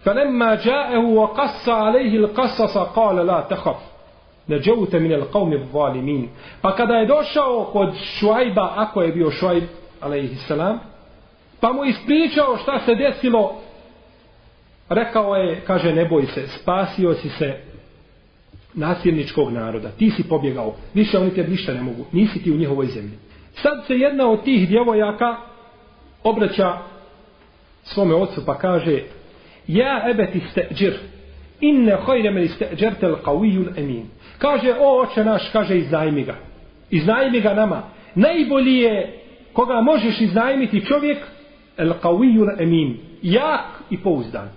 [0.04, 3.76] فلما جاءه وقص عليه القصص قال لا تخف
[4.48, 6.28] نجوت من القوم الظالمين
[6.62, 9.64] pa kada je došao kod Šuajba ako je bio Šuajb
[10.00, 10.80] alaihi salam
[11.60, 13.54] pa mu ispričao šta se desilo
[14.88, 17.56] rekao je kaže ne boj se spasio si se
[18.74, 22.86] nasilničkog naroda ti si pobjegao više oni te ništa ne mogu nisi ti u njihovoj
[22.86, 23.18] zemlji
[23.54, 25.36] sad se jedna od tih djevojaka
[26.24, 26.78] obraća
[27.87, 29.01] svome ocu pa kaže
[29.67, 30.93] ja ebeti steđir
[31.61, 34.05] inne hojne me steđertel qawiyul emin.
[34.37, 36.35] Kaže o oče naš kaže iznajmi ga.
[36.89, 37.83] Iznajmi ga nama.
[38.15, 39.19] Najbolji je
[39.53, 41.17] koga možeš iznajmiti čovjek
[41.77, 42.97] el qawiyul emin.
[43.21, 44.49] Jak i pouzdan.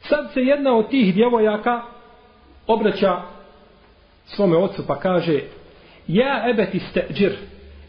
[0.00, 1.82] Sad se jedna od tih djevojaka
[2.66, 3.22] obraća
[4.24, 5.40] svome ocu pa kaže
[6.08, 7.36] ja ebeti steđir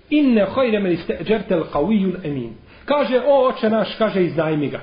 [0.10, 2.54] inne hojne me steđertel qawiyul emin.
[2.86, 4.82] Kaže, o oče naš, kaže, iznajmi ga.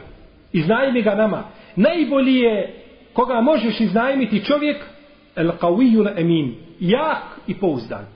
[0.53, 1.45] Iznajmi ga nama.
[1.77, 2.75] Najbolji je
[3.13, 4.77] koga možeš iznajmiti čovjek,
[5.37, 6.55] el qawiyul emin.
[6.81, 8.07] Jak i pouzdan.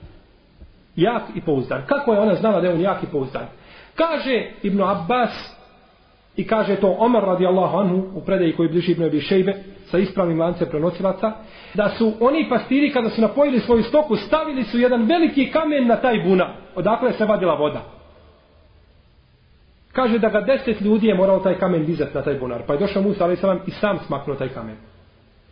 [0.95, 1.81] Jak i pouzdan.
[1.87, 3.45] Kako je ona znala da je on jak i pouzdan?
[3.95, 5.55] Kaže Ibn Abbas
[6.37, 9.53] i kaže to Omer radijallahu anhu u predaji koji bliži Ibn Abi Šejbe
[9.85, 11.31] sa ispravnim lancem prenosilaca
[11.73, 15.95] da su oni pastiri kada su napojili svoju stoku stavili su jedan veliki kamen na
[15.95, 17.81] taj buna odakle se vadila voda
[19.95, 22.61] Kaže da ga deset ljudi je morao taj kamen dizat na taj bunar.
[22.67, 23.43] Pa je došao Musa a.s.
[23.67, 24.75] i sam smaknuo taj kamen.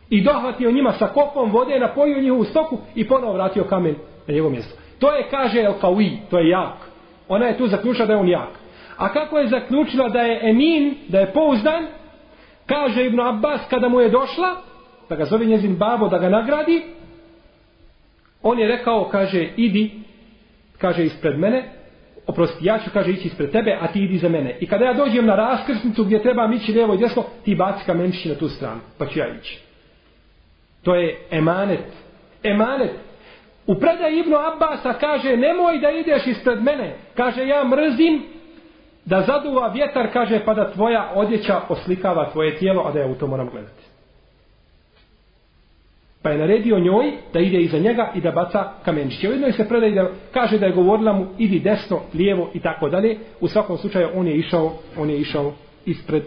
[0.10, 3.96] I dohvatio njima sa kopom vode, napojio njihovu stoku i ponovo vratio kamen
[4.28, 4.76] na njegovo mjesto.
[5.00, 6.78] To je, kaže El Kawi, to je jak.
[7.28, 8.50] Ona je tu zaključila da je on jak.
[8.98, 11.88] A kako je zaključila da je Emin, da je pouzdan,
[12.66, 14.56] kaže Ibn Abbas kada mu je došla,
[15.10, 16.84] da ga zove njezin babo da ga nagradi,
[18.42, 19.92] on je rekao, kaže, idi,
[20.78, 21.64] kaže, ispred mene,
[22.28, 24.58] oprosti, ja ću, kaže, ići ispred tebe, a ti idi za mene.
[24.60, 28.30] I kada ja dođem na raskrsnicu gdje treba ići lijevo i desno, ti baci kamenčići
[28.30, 29.60] na tu stranu, pa ću ja ići.
[30.84, 31.86] To je emanet.
[32.44, 32.92] Emanet.
[33.68, 36.96] U predaj Ibnu Abbasa kaže, nemoj da ideš ispred mene.
[37.16, 38.24] Kaže, ja mrzim
[39.06, 43.16] da zaduva vjetar, kaže, pa da tvoja odjeća oslikava tvoje tijelo, a da ja u
[43.16, 43.83] to moram gledati.
[46.24, 49.30] Pa je naredio njoj da ide iza njega i da baca kamenčiće.
[49.30, 52.90] U jednoj se predaj da kaže da je govorila mu idi desno, lijevo i tako
[52.90, 53.18] dalje.
[53.42, 55.54] U svakom slučaju on je išao, on je išao
[55.86, 56.24] ispred,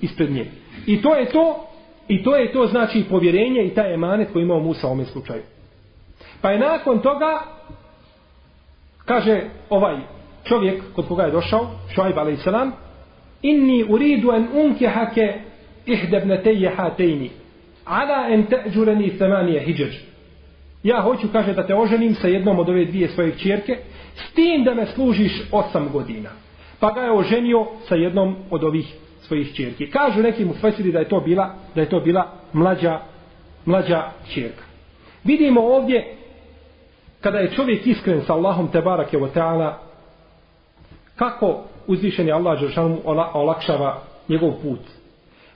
[0.00, 0.46] ispred nje.
[0.86, 1.66] I to je to,
[2.08, 5.42] i to je to znači povjerenje i taj emanet koji imao Musa u ovom slučaju.
[6.40, 7.42] Pa je nakon toga,
[9.04, 9.96] kaže ovaj
[10.44, 12.46] čovjek kod koga je došao, Šuaib a.s.
[13.42, 15.34] Inni uridu en unkehake
[15.86, 17.30] ihdebneteje hatejni
[17.88, 19.94] ala en teđureni semanije hijđeđ.
[20.82, 23.78] Ja hoću, kaže, da te oženim sa jednom od ove dvije svoje čjerke,
[24.14, 26.30] s tim da me služiš osam godina.
[26.80, 29.90] Pa ga je oženio sa jednom od ovih svojih čjerki.
[29.90, 33.00] Kažu neki mu fesili da je to bila, da je to bila mlađa,
[33.64, 34.62] mlađa čjerka.
[35.24, 36.14] Vidimo ovdje
[37.20, 39.72] kada je čovjek iskren sa Allahom te barake wa ta'ala,
[41.16, 42.98] kako uzvišeni Allah Žešanu
[43.34, 44.80] olakšava njegov put.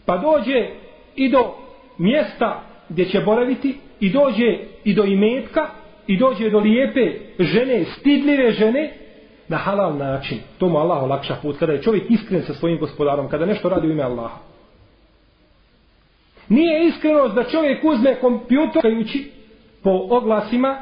[0.06, 0.68] Pa dođe
[1.16, 1.54] i do
[1.98, 5.66] mjesta gdje će boraviti, i dođe i do imetka,
[6.06, 8.92] i dođe do lijepe žene, stidljive žene,
[9.48, 10.38] na halal način.
[10.58, 13.86] To mu Allah olakša put, kada je čovjek iskren sa svojim gospodarom, kada nešto radi
[13.86, 14.38] u ime Allaha.
[16.48, 18.82] Nije iskrenost da čovjek uzme kompjuter
[19.82, 20.76] po oglasima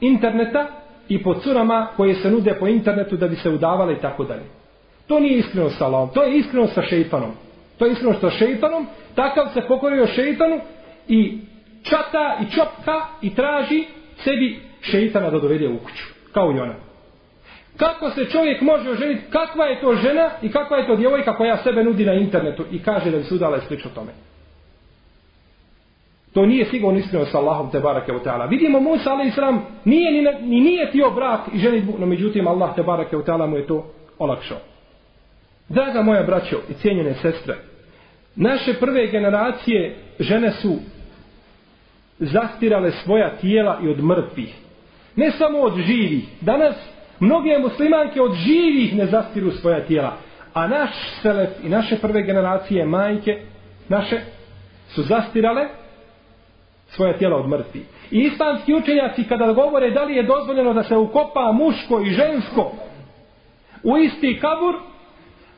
[0.00, 0.66] interneta
[1.08, 4.44] i po curama koje se nude po internetu da bi se udavale i tako dalje.
[5.06, 7.30] To nije iskrenost sa Allahom, to je iskrenost sa šeitanom.
[7.78, 10.60] To je iskrenost sa šeitanom, takav se pokorio šeitanu
[11.08, 11.38] i
[11.82, 13.84] čata i čopka i traži
[14.16, 16.04] sebi šeitana da dovede u kuću.
[16.32, 16.74] Kao i ona.
[17.76, 21.56] Kako se čovjek može oženiti, kakva je to žena i kakva je to djevojka koja
[21.56, 24.12] sebe nudi na internetu i kaže da bi se udala i slično tome.
[26.32, 28.50] To nije sigurno iskreno sa Allahom te barake u ta'ala.
[28.50, 32.74] Vidimo Musa ali islam nije ni, ni nije tio brak i ženitbu, no međutim Allah
[32.74, 33.86] te barake u ta'ala mu je to
[34.18, 34.58] olakšao.
[35.68, 37.54] Draga moja braćo i cijenjene sestre,
[38.36, 40.76] naše prve generacije žene su
[42.18, 44.54] zastirale svoja tijela i od mrtvih.
[45.16, 46.24] Ne samo od živih.
[46.40, 46.74] Danas
[47.20, 50.16] mnoge muslimanke od živih ne zastiru svoja tijela.
[50.54, 50.90] A naš
[51.22, 53.42] selef i naše prve generacije majke
[53.88, 54.20] naše
[54.88, 55.68] su zastirale
[56.86, 57.84] svoja tijela od mrtvi.
[58.10, 62.72] I islamski učenjaci kada govore da li je dozvoljeno da se ukopa muško i žensko
[63.82, 64.74] u isti kabur,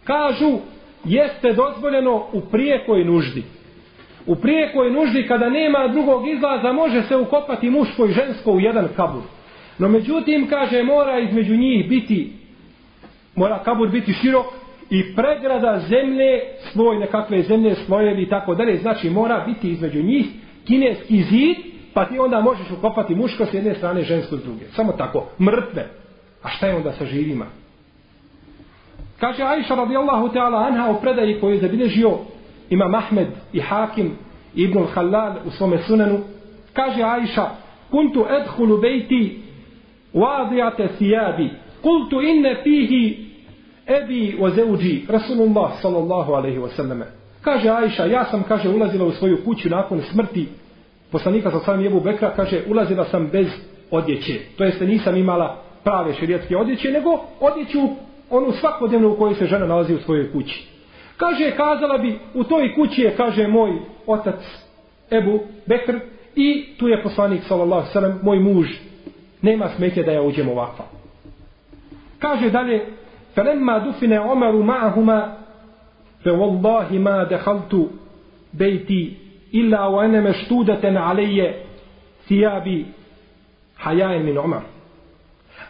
[0.07, 0.59] kažu
[1.05, 3.43] jeste dozvoljeno u prijekoj nuždi.
[4.27, 8.89] U prijekoj nuždi kada nema drugog izlaza može se ukopati muško i žensko u jedan
[8.97, 9.23] kabur.
[9.79, 12.33] No međutim, kaže, mora između njih biti,
[13.35, 14.47] mora kabur biti širok
[14.91, 16.41] i pregrada zemlje,
[16.73, 18.77] svoj nekakve zemlje, slojevi i tako dalje.
[18.77, 20.27] Znači, mora biti između njih
[20.67, 21.57] kineski zid,
[21.95, 24.65] pa ti onda možeš ukopati muško s jedne strane, žensko s druge.
[24.73, 25.87] Samo tako, mrtve.
[26.43, 27.47] A šta je onda sa živima?
[29.21, 32.19] Kaže Aisha radijallahu ta'ala anha u predaji koju je zabilježio
[32.71, 34.11] Imam Ahmed i Hakim
[34.55, 36.19] Ibn Halal u svome sunanu.
[36.73, 37.51] Kaže Aisha,
[37.91, 39.41] kuntu edhulu bejti
[40.15, 41.51] wadijate thijabi,
[41.83, 43.27] kultu inne fihi
[43.87, 47.03] ebi o zeuđi, Rasulullah sallallahu alaihi wa sallam.
[47.41, 50.49] Kaže Ajša, ja sam, kaže, ulazila u svoju kuću nakon smrti
[51.11, 53.47] poslanika sa samim Jebu Bekra, kaže, ulazila sam bez
[53.91, 54.41] odjeće.
[54.59, 57.79] To jeste, nisam imala prave širijetske odjeće, nego odjeću
[58.30, 60.68] onu svakodnevnu u kojoj se žena nalazi u svojoj kući.
[61.18, 63.72] Kaže, kazala bi, u toj kući je, kaže, moj
[64.08, 64.40] otac
[65.12, 65.96] Ebu Bekr
[66.36, 68.68] i tu je poslanik, sallallahu sallam, moj muž.
[69.42, 70.86] Nema smetje da ja uđem ovakva.
[72.20, 72.86] Kaže dalje,
[73.36, 75.42] فَلَمَّا دُفِنَ عُمَرُ مَعَهُمَا
[76.24, 77.90] fe wallahi ma dehaltu
[78.52, 79.18] bejti
[79.52, 81.64] illa u ene meštudeten aleje
[82.28, 82.86] thijabi
[83.78, 84.62] hajajen min Omar.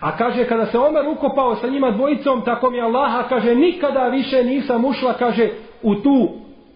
[0.00, 4.44] A kaže, kada se Omer ukopao sa njima dvojicom, tako mi Allaha, kaže, nikada više
[4.44, 5.48] nisam ušla, kaže,
[5.82, 6.28] u tu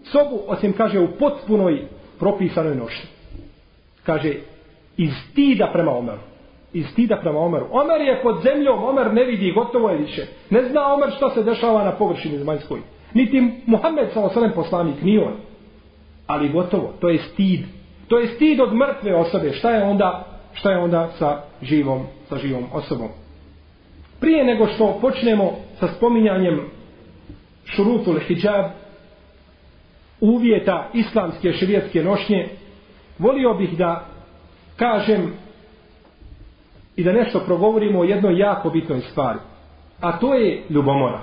[0.05, 1.83] sobu, osim, kaže, u potpunoj
[2.19, 3.07] propisanoj noši.
[4.07, 4.35] Kaže,
[4.97, 6.19] iz stida prema Omeru.
[6.73, 7.67] Iz stida prema Omeru.
[7.71, 10.27] Omer je pod zemljom, Omer ne vidi, gotovo je više.
[10.51, 12.81] Ne zna Omer što se dešava na površini zemaljskoj.
[13.15, 14.55] Niti Muhammed s.a.v.
[14.55, 15.33] poslanik, ni on.
[16.27, 17.61] Ali gotovo, to je stid.
[18.09, 19.53] To je stid od mrtve osobe.
[19.53, 20.25] Šta je onda,
[20.61, 23.09] šta je onda sa živom, sa živom osobom?
[24.21, 26.61] Prije nego što počnemo sa spominjanjem
[27.65, 28.65] šurutul hijab,
[30.21, 32.49] uvjeta islamske širijetske nošnje,
[33.19, 34.07] volio bih da
[34.77, 35.33] kažem
[36.97, 39.39] i da nešto progovorimo o jednoj jako bitnoj stvari.
[40.01, 41.21] A to je ljubomora.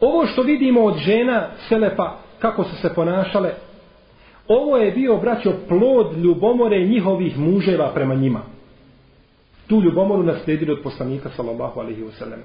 [0.00, 3.50] Ovo što vidimo od žena Selefa, kako su se ponašale,
[4.48, 8.40] ovo je bio, braćo, plod ljubomore njihovih muževa prema njima.
[9.70, 12.40] Tu ljubomoru naslijedili od poslanika, sallallahu alaihi wasallam.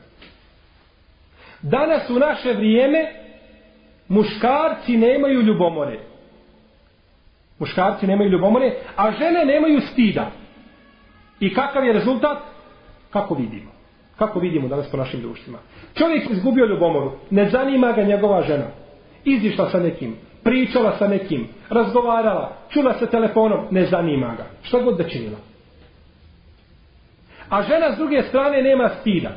[1.62, 3.06] Danas u naše vrijeme
[4.08, 6.00] muškarci nemaju ljubomore.
[7.60, 10.32] Muškarci nemaju ljubomore, a žene nemaju stida.
[11.40, 12.38] I kakav je rezultat?
[13.10, 13.72] Kako vidimo?
[14.18, 15.58] Kako vidimo danas po našim društvima?
[15.94, 18.68] Čovjek izgubio ljubomoru, ne zanima ga njegova žena.
[19.24, 24.46] Izišla sa nekim, pričala sa nekim, razgovarala, čula se telefonom, ne zanima ga.
[24.62, 25.38] Šta god da činila.
[27.50, 29.30] A žena s druge strane nema stida.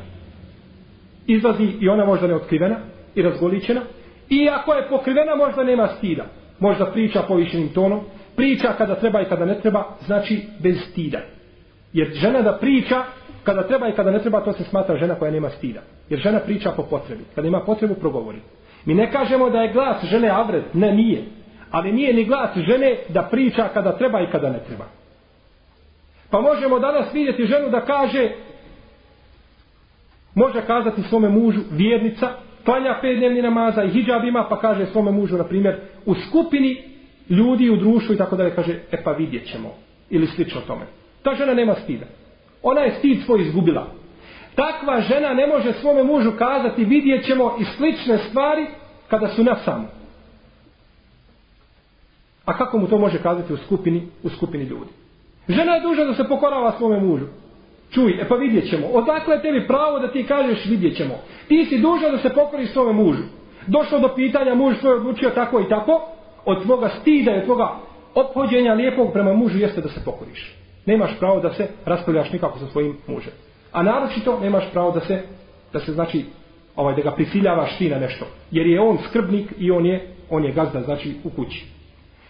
[1.27, 2.75] Izlazi i ona možda neotkrivena
[3.15, 3.81] i razgoličena.
[4.29, 6.25] I ako je pokrivena možda nema stida.
[6.59, 7.99] Možda priča povišenim tonom.
[8.35, 11.19] Priča kada treba i kada ne treba, znači bez stida.
[11.93, 13.03] Jer žena da priča,
[13.43, 15.79] kada treba i kada ne treba, to se smatra žena koja nema stida.
[16.09, 17.23] Jer žena priča po potrebi.
[17.35, 18.39] Kada ima potrebu, progovori.
[18.85, 20.73] Mi ne kažemo da je glas žene avret.
[20.73, 21.23] Ne, nije.
[21.71, 24.85] Ali nije ni glas žene da priča kada treba i kada ne treba.
[26.31, 28.31] Pa možemo danas vidjeti ženu da kaže,
[30.35, 32.29] može kazati svome mužu, vjernica,
[32.65, 36.83] klanja pet dnevni namaza i hijab ima, pa kaže svome mužu, na primjer, u skupini
[37.29, 39.69] ljudi u društvu i tako dalje, kaže, e pa vidjet ćemo.
[40.09, 40.85] Ili slično tome.
[41.23, 42.05] Ta žena nema stida.
[42.63, 43.87] Ona je stid svoj izgubila.
[44.55, 48.65] Takva žena ne može svome mužu kazati vidjet ćemo i slične stvari
[49.07, 49.87] kada su na samu.
[52.45, 54.89] A kako mu to može kazati u skupini, u skupini ljudi?
[55.49, 57.25] Žena je duža da se pokorava svome mužu.
[57.91, 58.87] Čuj, e pa vidjet ćemo.
[58.87, 61.13] Odakle je tebi pravo da ti kažeš vidjet ćemo?
[61.47, 63.23] Ti si duža da se pokori svome mužu.
[63.67, 66.01] Došlo do pitanja, muž svoj odlučio tako i tako,
[66.45, 67.75] od tvoga stida i od tvoga
[68.15, 70.55] ophođenja lijepog prema mužu jeste da se pokoriš.
[70.85, 73.33] Nemaš pravo da se raspravljaš nikako sa svojim mužem.
[73.71, 75.21] A naročito nemaš pravo da se,
[75.73, 76.25] da se znači,
[76.75, 78.25] ovaj, da ga prisiljavaš ti na nešto.
[78.51, 81.65] Jer je on skrbnik i on je, on je gazda, znači, u kući.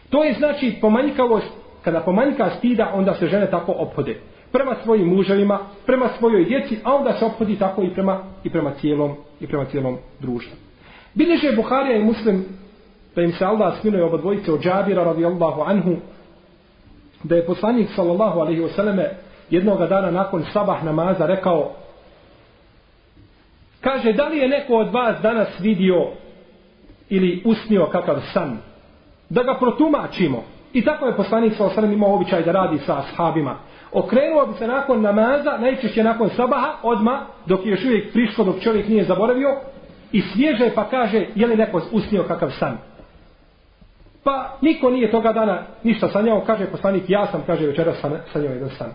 [0.09, 4.19] To je znači pomanjkavost, kada pomanjka stida, onda se žene tako ophode.
[4.51, 8.71] Prema svojim muževima, prema svojoj djeci, a onda se ophodi tako i prema, i prema
[8.81, 10.57] cijelom, i prema cijelom društvu.
[11.13, 12.45] Bilježe Buharija i Muslim
[13.15, 15.95] da im se Allah smiluje oba dvojice od Džabira radijallahu anhu,
[17.23, 19.09] da je poslanik sallallahu alaihi wasallame
[19.49, 21.71] jednoga dana nakon sabah namaza rekao
[23.81, 26.07] kaže da li je neko od vas danas vidio
[27.09, 28.57] ili usnio kakav san
[29.29, 30.43] da ga protumačimo
[30.73, 33.55] i tako je poslanik sa osrem imao običaj da radi sa ashabima
[33.91, 38.59] okrenuo bi se nakon namaza najčešće nakon sabaha odma dok je još uvijek prišlo, dok
[38.59, 39.49] čovjek nije zaboravio
[40.11, 42.77] i svježe pa kaže je li neko usnio kakav san
[44.23, 47.93] Pa niko nije toga dana ništa sanjao, kaže poslanik, ja sam, kaže večera
[48.33, 48.93] sanjao jedan san.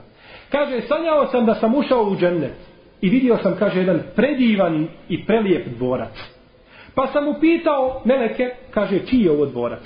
[0.50, 2.54] Kaže, sanjao sam da sam ušao u džennet
[3.00, 6.12] i vidio sam, kaže, jedan predivan i prelijep dvorac.
[6.94, 9.82] Pa sam upitao Meleke, kaže, čiji je ovo dvorac?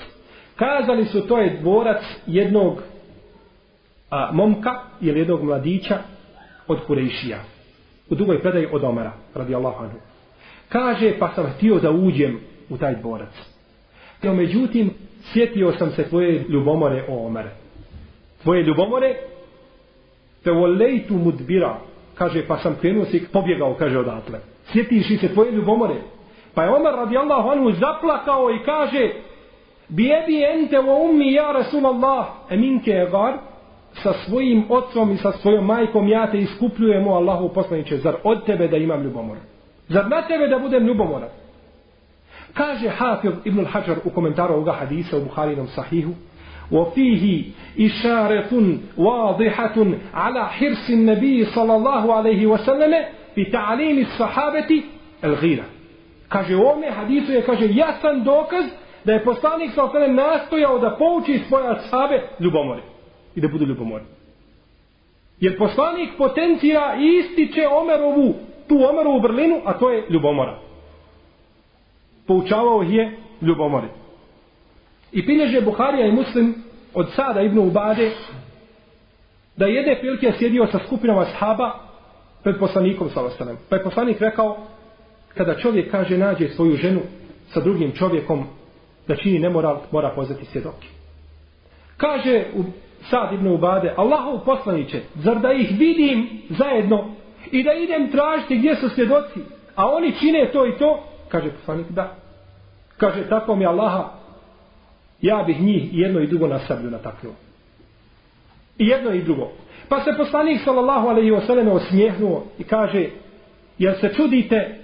[0.59, 2.83] Kazali su, to je dvorac jednog
[4.09, 5.97] a, momka ili jednog mladića
[6.67, 7.39] od Kurejšija.
[8.09, 9.97] U drugoj predaji od Omara, radi Allahu anhu.
[10.69, 12.39] Kaže, pa sam htio da uđem
[12.69, 13.29] u taj dvorac.
[14.23, 14.93] No, međutim,
[15.33, 17.51] sjetio sam se tvoje ljubomore, o Omare.
[18.43, 19.15] Tvoje ljubomore,
[20.43, 21.77] te volejtu mudbira,
[22.15, 24.39] kaže, pa sam krenuo se i pobjegao, kaže odatle.
[24.71, 25.95] Sjetiš se tvoje ljubomore?
[26.53, 29.11] Pa je Omar radijallahu anhu zaplakao i kaže,
[29.88, 33.34] bijebi ente o ummi ja Rasulallah, eminke je gar,
[34.02, 38.46] sa svojim otcom i sa svojom majkom ja te iskupljujem o Allahu poslaniče, zar od
[38.46, 39.40] tebe da imam ljubomore?
[39.88, 41.28] Zar na tebe da budem ljubomoran?
[42.54, 46.14] Kaže Hafiz ibn al-Hajar u komentaru ovoga hadisa u Buharinom sahihu
[46.72, 47.44] وفيه
[47.80, 53.04] إشارة واضحة على حرص النبي صلى الله عليه وسلم
[53.34, 54.82] في تعليم الصحابة
[55.24, 55.64] الغيرة
[56.28, 58.64] kaže u ovome hadisu je kaže jasan dokaz
[59.03, 62.81] da je poslanik sa osanem nastojao da pouči svoje ashabe ljubomore
[63.35, 64.03] i da budu ljubomori
[65.39, 68.33] jer poslanik potencira i ističe Omerovu
[68.67, 70.69] tu Omerovu vrlinu a to je ljubomora
[72.29, 73.87] poučavao je ljubomori.
[75.11, 76.55] I pilježe Buharija i Muslim
[76.93, 78.11] od Sada ibn Ubade
[79.57, 81.71] da jedne prilike sjedio sa skupinom ashaba
[82.43, 83.57] pred poslanikom Salostanem.
[83.69, 84.57] Pa je poslanik rekao
[85.33, 87.01] kada čovjek kaže nađe svoju ženu
[87.53, 88.45] sa drugim čovjekom
[89.09, 90.87] da čini nemoral, mora pozvati svjedoke.
[91.97, 92.63] Kaže u
[93.09, 97.09] Sad ibn Ubade, Allahov poslaniće, zar da ih vidim zajedno
[97.51, 99.39] i da idem tražiti gdje su svjedoci,
[99.75, 102.15] a oni čine to i to, Kaže poslanik, da.
[102.97, 104.09] Kaže, tako mi Allaha,
[105.21, 107.33] ja bih njih jedno i drugo na sablju nataknuo.
[108.77, 109.51] I jedno i drugo.
[109.89, 113.09] Pa se poslanik, sallallahu alaihi ve sellem osmijehnuo i kaže,
[113.77, 114.79] jel se čudite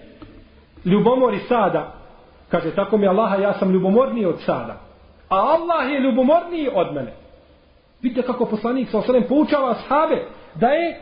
[0.86, 1.94] ljubomori sada?
[2.50, 4.80] Kaže, tako mi Allaha, ja sam ljubomorniji od sada.
[5.30, 7.14] A Allah je ljubomorniji od mene.
[8.02, 10.26] Vidite kako poslanik, sa alaihi poučava sahabe
[10.56, 11.00] da je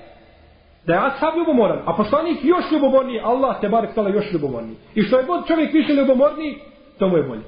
[0.85, 4.75] da je ashab ljubomoran, a poslanik još ljubomorniji, Allah te barek tala još ljubomorniji.
[4.95, 6.57] I što je god čovjek više ljubomorniji,
[6.99, 7.41] to mu je bolje.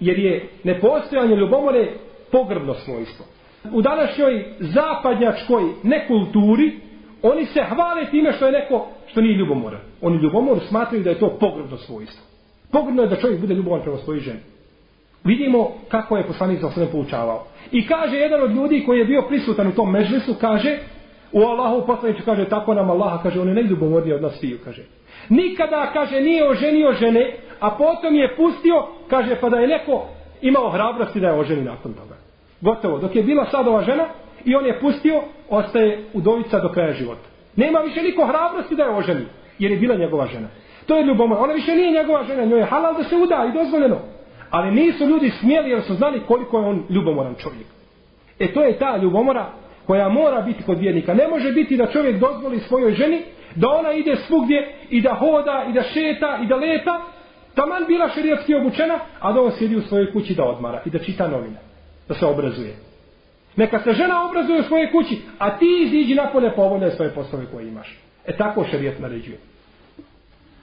[0.00, 1.92] Jer je nepostojanje ljubomore
[2.32, 3.26] pogrbno svojstvo.
[3.72, 6.80] U današnjoj zapadnjačkoj nekulturi,
[7.22, 9.80] oni se hvale time što je neko što nije ljubomoran.
[10.02, 12.29] Oni ljubomoru smatraju da je to pogrbno svojstvo.
[12.72, 14.40] Pogrbno je da čovjek bude ljubovan prema svojoj ženi.
[15.24, 17.46] Vidimo kako je poslanik za sve poučavao.
[17.72, 20.78] I kaže jedan od ljudi koji je bio prisutan u tom mežlisu, kaže,
[21.32, 24.82] U Allahu poslaniću, kaže tako nam Allaha kaže on je najljubomorniji od nas sviju kaže.
[25.28, 30.06] Nikada kaže nije oženio žene, a potom je pustio kaže pa da je neko
[30.42, 32.16] imao hrabrosti da je oženi nakon toga.
[32.60, 32.98] Gotovo.
[32.98, 34.06] Dok je bila sad ova žena
[34.44, 37.28] i on je pustio, ostaje udovica do kraja života.
[37.56, 39.24] Nema više niko hrabrosti da je oženi,
[39.58, 40.48] jer je bila njegova žena.
[40.86, 41.38] To je ljubomor.
[41.40, 43.98] Ona više nije njegova žena, njoj je halal da se uda i dozvoljeno.
[44.50, 47.66] Ali nisu ljudi smjeli jer su znali koliko je on ljubomoran čovjek.
[48.38, 49.46] E to je ta ljubomora
[49.86, 51.14] koja mora biti kod vjernika.
[51.14, 53.22] Ne može biti da čovjek dozvoli svojoj ženi
[53.54, 57.00] da ona ide svugdje i da hoda i da šeta i da leta,
[57.54, 60.98] taman bila šerijatski obučena, a da on sjedi u svojoj kući da odmara i da
[60.98, 61.56] čita novine,
[62.08, 62.74] da se obrazuje.
[63.56, 67.68] Neka se žena obrazuje u svojoj kući, a ti iziđi napolje povoljne svoje poslove koje
[67.68, 67.98] imaš.
[68.26, 69.38] E tako šerijat naređuje.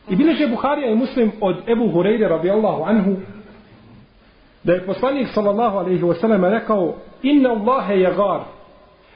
[0.10, 3.16] I bileže Buharija i Muslim od Ebu Hureyre radijallahu anhu
[4.64, 8.41] da je poslanik sallallahu alaihi wa sallam rekao inna Allahe jagar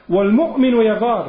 [0.08, 1.24] wal mu'minu jagar.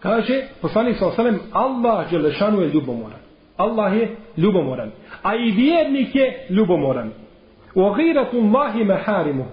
[0.00, 3.20] Kaže poslanik sallallahu alaihi wa sallam Allah Đelešanu je ljubomoran.
[3.56, 4.90] Allah je ljubomoran.
[5.22, 7.10] A i vjernik je ljubomoran.
[7.74, 9.44] U agiratu Allahi maharimu.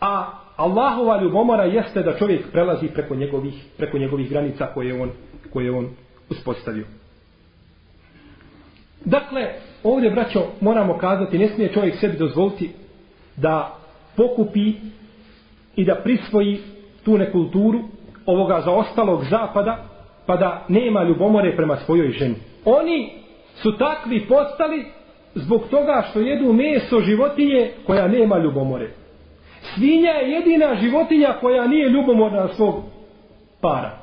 [0.00, 0.26] A
[0.56, 5.10] Allahova ljubomora jeste da čovjek prelazi preko njegovih, preko njegovih granica koje on,
[5.52, 5.88] koje on
[6.30, 6.84] uspostavio.
[9.04, 9.48] Dakle,
[9.84, 12.70] ovdje, braćo, moramo kazati, ne smije čovjek sebi dozvoliti
[13.36, 13.76] da
[14.16, 14.72] pokupi
[15.76, 16.58] i da prisvoji
[17.04, 17.80] tu nekulturu
[18.26, 19.84] ovoga zaostalog zapada,
[20.26, 22.34] pa da nema ljubomore prema svojoj ženi.
[22.64, 23.12] Oni
[23.54, 24.84] su takvi postali
[25.34, 28.90] zbog toga što jedu meso životinje koja nema ljubomore.
[29.62, 32.74] Svinja je jedina životinja koja nije ljubomorna svog
[33.60, 33.99] para.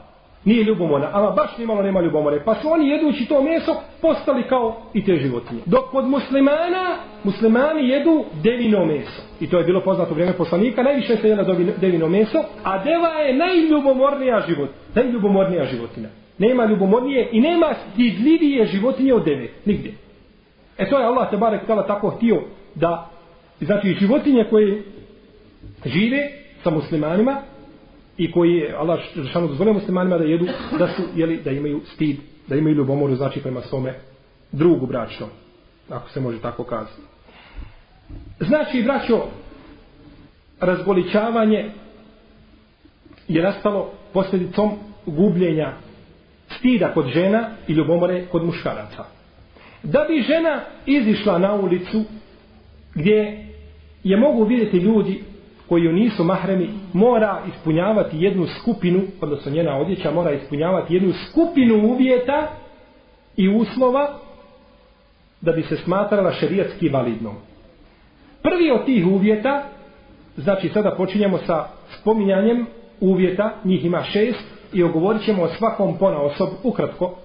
[0.47, 2.43] Nije ljubomorna, ama baš nimalo nema ljubomore.
[2.45, 5.61] Pa su oni jedući to meso postali kao i te životinje.
[5.65, 9.21] Dok kod muslimana, muslimani jedu devino meso.
[9.39, 11.43] I to je bilo poznato vrijeme poslanika, najviše se jela
[11.77, 16.09] devino meso, a deva je najljubomornija život, najljubomornija životina.
[16.37, 19.93] Nema ljubomornije i nema stidljivije životinje od deve, nigdje.
[20.77, 22.41] E to je Allah te barek tala tako htio
[22.75, 23.09] da,
[23.61, 24.83] znači životinje koje
[25.85, 26.29] žive
[26.63, 27.35] sa muslimanima
[28.17, 30.45] i koji je Allah Žešanu dozvolio muslimanima da jedu,
[30.79, 33.93] da su, jeli, da imaju stid, da imaju ljubomoru, znači prema svome
[34.51, 35.29] drugu bračnom,
[35.89, 37.01] ako se može tako kazati.
[38.39, 39.23] Znači, braćo,
[40.59, 41.71] razgoličavanje
[43.27, 44.71] je nastalo posljedicom
[45.05, 45.73] gubljenja
[46.57, 49.05] stida kod žena i ljubomore kod muškaraca.
[49.83, 52.03] Da bi žena izišla na ulicu
[52.95, 53.47] gdje
[54.03, 55.23] je mogu vidjeti ljudi
[55.69, 61.87] koji joj nisu mahremi, mora ispunjavati jednu skupinu, odnosno njena odjeća mora ispunjavati jednu skupinu
[61.87, 62.47] uvjeta
[63.37, 64.13] i uslova
[65.41, 67.35] da bi se smatrala šerijatski validnom.
[68.41, 69.63] Prvi od tih uvjeta,
[70.37, 71.65] znači sada počinjemo sa
[71.99, 72.65] spominjanjem
[72.99, 77.15] uvjeta, njih ima šest, i ogovorit ćemo o svakom pona osob ukratko.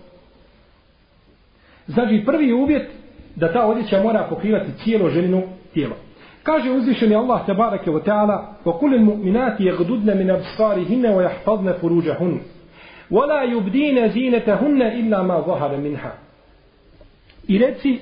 [1.86, 2.90] Znači prvi uvjet
[3.36, 5.42] da ta odjeća mora pokrivati cijelo ženinu
[5.74, 5.96] tijelo.
[6.43, 12.39] Kaže uzvišeni Allah tabarake wa ta'ala وَقُلِ الْمُؤْمِنَاتِ يَغْدُدْنَ مِنْ أَبْصَارِهِنَّ وَيَحْفَظْنَ فُرُوجَهُنَّ
[13.11, 16.11] وَلَا يُبْدِينَ زِينَتَهُنَّ إِلَّا مَا ظَهَرَ مِنْهَا
[17.47, 17.99] I reci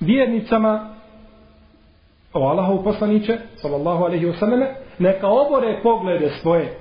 [0.00, 0.94] vjernicama
[2.32, 4.60] o Allahu poslaniće sallallahu alaihi wa sallam
[4.98, 6.78] neka obore poglede svoje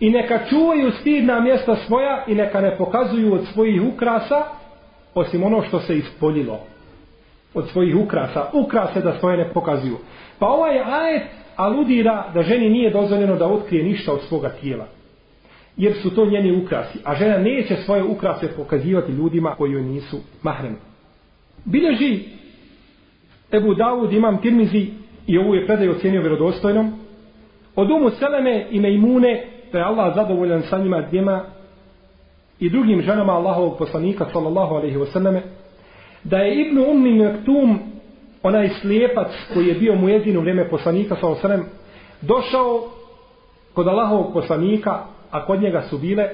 [0.00, 4.44] i neka čuvaju stidna mjesta svoja i neka ne pokazuju od svojih ukrasa
[5.14, 6.60] osim ono što se ispoljilo
[7.53, 9.97] od svojih ukrasa, ukrase da svoje ne pokazuju.
[10.39, 11.23] Pa ovaj ajet
[11.55, 14.85] aludira da ženi nije dozvoljeno da otkrije ništa od svoga tijela.
[15.77, 16.99] Jer su to njeni ukrasi.
[17.03, 20.75] A žena neće svoje ukrase pokazivati ljudima koji joj nisu mahremi.
[21.65, 22.19] Bileži
[23.51, 24.87] Ebu Davud imam Tirmizi
[25.27, 26.93] i ovu je predaj ocjenio vjerodostojnom.
[27.75, 31.43] Od umu Seleme i Mejmune, da je Allah zadovoljan sa njima dvijema
[32.59, 35.41] i drugim ženama Allahovog poslanika sallallahu alaihi wa sallame,
[36.23, 37.79] da je Ibn Ummi Mektum,
[38.43, 41.65] onaj slijepac koji je bio mu jedinu vrijeme poslanika, sa osrem,
[42.21, 42.89] došao
[43.73, 46.29] kod Allahovog poslanika, a kod njega su bile,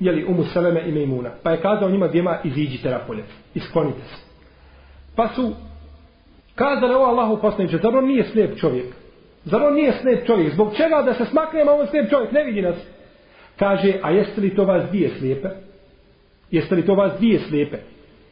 [0.00, 1.30] jeli Umu Seleme i Mejmuna.
[1.42, 3.24] Pa je kazao njima djema iziđite napolje,
[3.54, 4.16] isklonite se.
[5.16, 5.52] Pa su
[6.54, 8.86] kazali ovo Allahu poslaniče, zar on nije slijep čovjek?
[9.44, 10.52] Zar on nije slijep čovjek?
[10.52, 12.32] Zbog čega da se smaknemo on slijep čovjek?
[12.32, 12.76] Ne vidi nas.
[13.56, 15.48] Kaže, a jeste li to vas dvije slijepe?
[16.50, 17.76] Jeste li to vas dvije slijepe?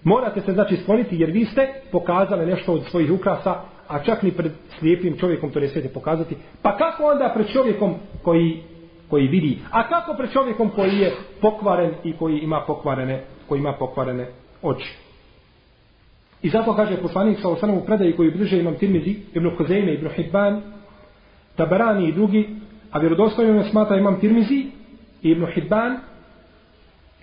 [0.05, 3.55] Morate se znači skloniti jer vi ste pokazali nešto od svojih ukrasa,
[3.89, 6.37] a čak ni pred slijepim čovjekom to ne smijete pokazati.
[6.63, 8.63] Pa kako onda pred čovjekom koji,
[9.09, 9.59] koji vidi?
[9.71, 14.27] A kako pred čovjekom koji je pokvaren i koji ima pokvarene, koji ima pokvarene
[14.63, 14.95] oči?
[16.43, 20.09] I zato kaže poslanik sa osanom u predaji koji bliže imam Tirmizi, Ibn Huzeyme, Ibn
[20.09, 20.63] Hidban,
[21.57, 22.49] Tabarani i drugi,
[22.91, 24.67] a vjerodostojno ne smata imam Tirmizi,
[25.23, 25.97] Ibn Hidban,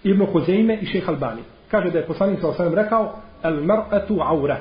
[0.04, 1.42] Ibn Huzeyme i Šeha Albani
[1.76, 3.12] kaže da je poslanik sa osvijem rekao
[3.44, 4.58] el mar'atu aure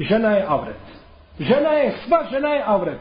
[0.00, 0.84] žena je avret
[1.40, 3.00] žena je, sva žena je avret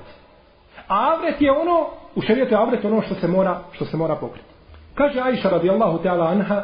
[0.88, 4.16] a avret je ono u šarijetu je avret ono što se mora što se mora
[4.16, 4.48] pokriti.
[4.96, 6.64] Kaže Aisha radijallahu ta'ala anha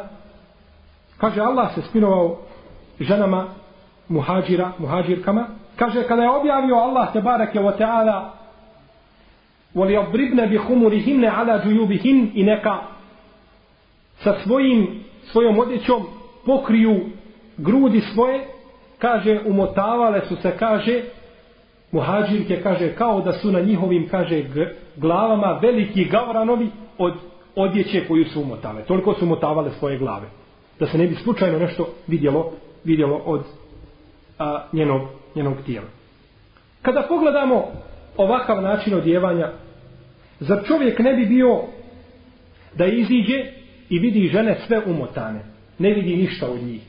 [1.18, 2.38] kaže Allah se spinovao
[3.00, 3.46] ženama
[4.08, 5.46] muhađira, muhađirkama.
[5.76, 8.30] Kaže kada je objavio Allah te barake wa ta'ala
[9.74, 12.78] Voli بِخُمُرِهِمْنَ bi جُيُوبِهِمْ ala i neka
[14.16, 16.06] sa svojim, svojom odjećom
[16.46, 17.00] pokriju
[17.56, 18.40] grudi svoje,
[18.98, 21.02] kaže, umotavale su se, kaže,
[21.92, 24.44] muhađirke, kaže, kao da su na njihovim, kaže,
[24.96, 27.14] glavama veliki gavranovi od
[27.56, 28.82] odjeće koju su umotale.
[28.82, 30.26] Toliko su umotavale svoje glave.
[30.78, 32.52] Da se ne bi slučajno nešto vidjelo,
[32.84, 33.44] vidjelo od
[34.38, 35.02] a, njenog,
[35.34, 35.86] njenog tijela.
[36.82, 37.64] Kada pogledamo
[38.16, 39.52] ovakav način odjevanja,
[40.40, 41.62] zar čovjek ne bi bio
[42.74, 43.44] da iziđe
[43.88, 46.82] i vidi žene sve umotane, ne vidi ništa od njih.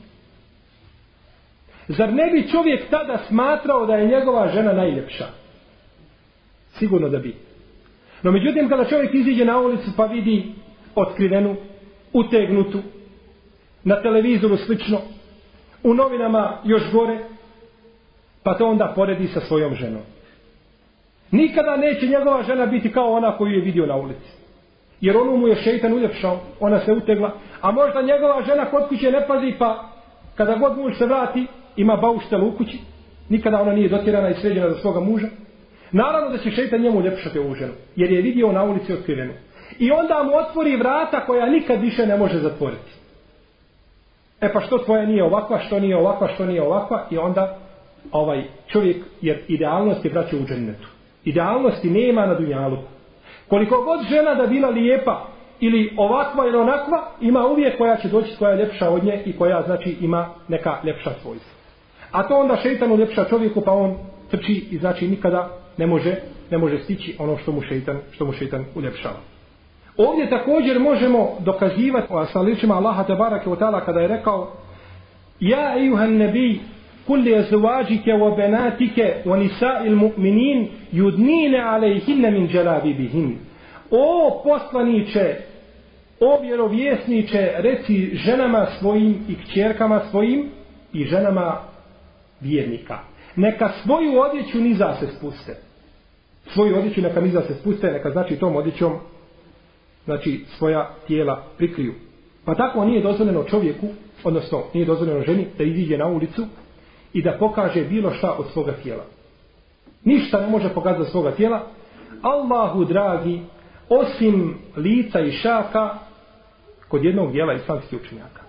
[1.88, 5.26] Zar ne bi čovjek tada smatrao da je njegova žena najljepša?
[6.78, 7.34] Sigurno da bi.
[8.22, 10.52] No međutim, kada čovjek iziđe na ulicu pa vidi
[10.94, 11.56] otkrivenu,
[12.12, 12.78] utegnutu,
[13.84, 14.98] na televizoru slično,
[15.82, 17.18] u novinama još gore,
[18.42, 20.02] pa to onda poredi sa svojom ženom.
[21.30, 24.35] Nikada neće njegova žena biti kao ona koju je vidio na ulici.
[25.00, 29.10] Jer ono mu je šeitan uljepšao, ona se utegla, a možda njegova žena kod kuće
[29.10, 29.88] ne pazi, pa
[30.34, 32.78] kada god muž se vrati, ima bauštel u kući,
[33.28, 35.26] nikada ona nije dotjerana i sređena za svoga muža.
[35.92, 39.32] Naravno da će šeitan njemu uljepšati ovu ženu, jer je vidio na ulici otkrivenu.
[39.78, 42.92] I onda mu otvori vrata koja nikad više ne može zatvoriti.
[44.40, 47.58] E pa što tvoja nije ovakva, što nije ovakva, što nije ovakva, i onda
[48.12, 50.10] ovaj čovjek, jer idealnost je
[50.42, 50.88] u džennetu.
[51.24, 52.95] Idealnosti nema na dunjaluku.
[53.48, 55.26] Koliko god žena da bila lijepa,
[55.60, 59.36] ili ovakva ili onakva, ima uvijek koja će doći koja je ljepša od nje i
[59.36, 61.52] koja znači ima neka ljepša svojstva.
[62.12, 63.96] A to onda šeitan uljepša čovjeku pa on
[64.30, 66.16] trči i znači nikada ne može,
[66.50, 69.16] ne može stići ono što mu šeitan, što mu šeitan uljepšava.
[69.96, 73.50] Ovdje također možemo dokazivati sa ličima Allaha te barake
[73.86, 74.52] kada je rekao
[75.40, 76.60] Ja ejuhan nebi
[77.06, 83.38] kulli azwađike wa benatike wa nisa'il mu'minin yudnine alejhinne min dželabibihin.
[83.90, 85.36] O poslaniće,
[86.20, 90.50] o vjerovjesniče, reci ženama svojim i kćerkama svojim
[90.92, 91.60] i ženama
[92.40, 92.98] vjernika.
[93.36, 95.56] Neka svoju odjeću niza se spuste.
[96.46, 98.92] Svoju odjeću neka niza se spuste, neka znači tom odjećom
[100.04, 101.94] znači svoja tijela prikriju.
[102.44, 103.86] Pa tako nije dozvoljeno čovjeku,
[104.24, 106.46] odnosno nije dozvoljeno ženi da iziđe na ulicu
[107.16, 109.04] i da pokaže bilo šta od svoga tijela.
[110.04, 111.66] Ništa ne može pokazati svoga tijela.
[112.22, 113.40] Allahu dragi,
[113.88, 115.98] osim lica i šaka
[116.88, 118.40] kod jednog dijela islamskih učenjaka.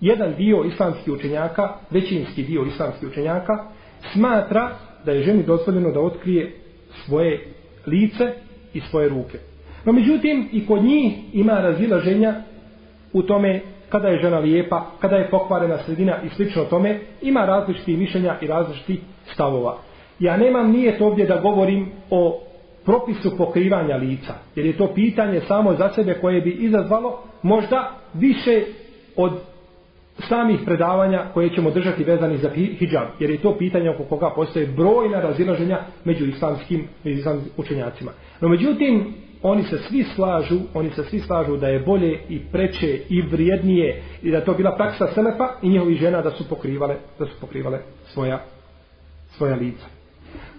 [0.00, 3.64] Jedan dio islamskih učenjaka, većinski dio islamskih učenjaka,
[4.12, 4.70] smatra
[5.04, 6.56] da je ženi dozvoljeno da otkrije
[7.04, 7.46] svoje
[7.86, 8.32] lice
[8.74, 9.38] i svoje ruke.
[9.84, 12.34] No međutim, i kod njih ima razilaženja
[13.12, 17.96] u tome kada je žena lijepa, kada je pokvarena sredina i slično tome, ima različiti
[17.96, 19.00] mišljenja i različiti
[19.32, 19.76] stavova.
[20.18, 22.40] Ja nemam nijet ovdje da govorim o
[22.84, 28.62] propisu pokrivanja lica, jer je to pitanje samo za sebe koje bi izazvalo možda više
[29.16, 29.32] od
[30.18, 34.66] samih predavanja koje ćemo držati vezani za hijab, jer je to pitanje oko koga postoje
[34.66, 38.10] brojna razilaženja među islamskim, među islamskim učenjacima.
[38.40, 39.14] No međutim,
[39.46, 44.02] oni se svi slažu, oni se svi slažu da je bolje i preče i vrijednije
[44.22, 47.78] i da to bila praksa Selefa i njihovi žena da su pokrivale, da su pokrivale
[48.06, 48.40] svoja,
[49.36, 49.86] svoja lica.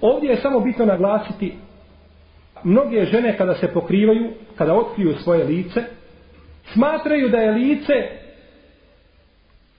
[0.02, 1.54] Ovdje je samo bitno naglasiti
[2.64, 5.84] mnoge žene kada se pokrivaju, kada otkriju svoje lice,
[6.74, 7.94] smatraju da je lice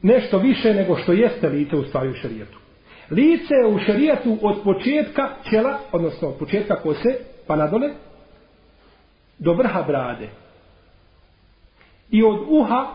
[0.03, 2.59] nešto više nego što jeste lice u stvari u šarijetu.
[3.11, 7.91] Lice je u šarijetu od početka čela, odnosno od početka kose, pa nadole,
[9.39, 10.29] do vrha brade.
[12.11, 12.87] I od uha,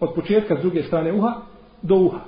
[0.00, 1.34] od početka s druge strane uha,
[1.82, 2.20] do uha.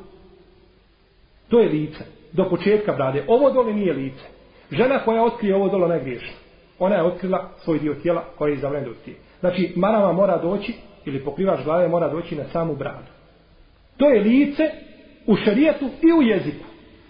[1.48, 2.04] To je lice.
[2.32, 3.24] Do početka brade.
[3.28, 4.24] Ovo dole nije lice.
[4.70, 6.32] Žena koja otkrije ovo dole ne griješi.
[6.78, 9.16] Ona je otkrila svoj dio tijela koji je zavljeno do tije.
[9.40, 10.74] Znači, marama mora doći,
[11.04, 13.06] ili pokrivač glave mora doći na samu bradu.
[13.96, 14.62] To je lice
[15.26, 16.64] u šarijetu i u jeziku.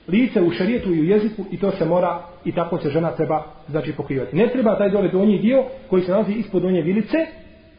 [0.09, 3.45] Lice u šarijetu i u jeziku i to se mora i tako se žena treba
[3.69, 4.37] znači pokrivati.
[4.37, 7.19] Ne treba taj dole donji dio koji se nalazi ispod donje vilice,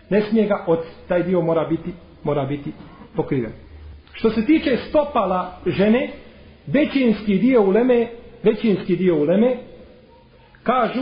[0.09, 2.71] ne smije ga od taj dio mora biti mora biti
[3.15, 3.51] pokriven.
[4.13, 6.09] Što se tiče stopala žene,
[6.67, 8.07] većinski dio uleme,
[8.43, 9.57] većinski dio uleme
[10.63, 11.01] kažu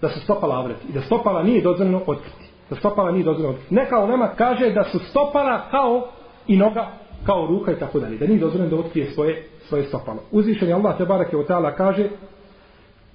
[0.00, 2.46] da su stopala avret i da stopala nije dozvoljeno otkriti.
[2.70, 3.74] Da stopala nije dozvoljeno otkriti.
[3.74, 6.08] Neka ulema kaže da su stopala kao
[6.46, 6.92] i noga
[7.26, 8.18] kao ruka i tako dalje.
[8.18, 10.23] Da nije dozvoljeno da otkrije svoje, svoje stopalo.
[10.31, 12.09] Uzvišen je Allah te barake od ta'ala kaže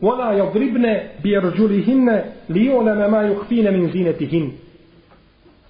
[0.02, 0.86] وَلَا يَضْرِبْنَ
[1.22, 4.50] بِيَرْجُلِهِنَّ لِيُونَ مَا يُخْفِينَ مِنْ زِينَتِهِنَ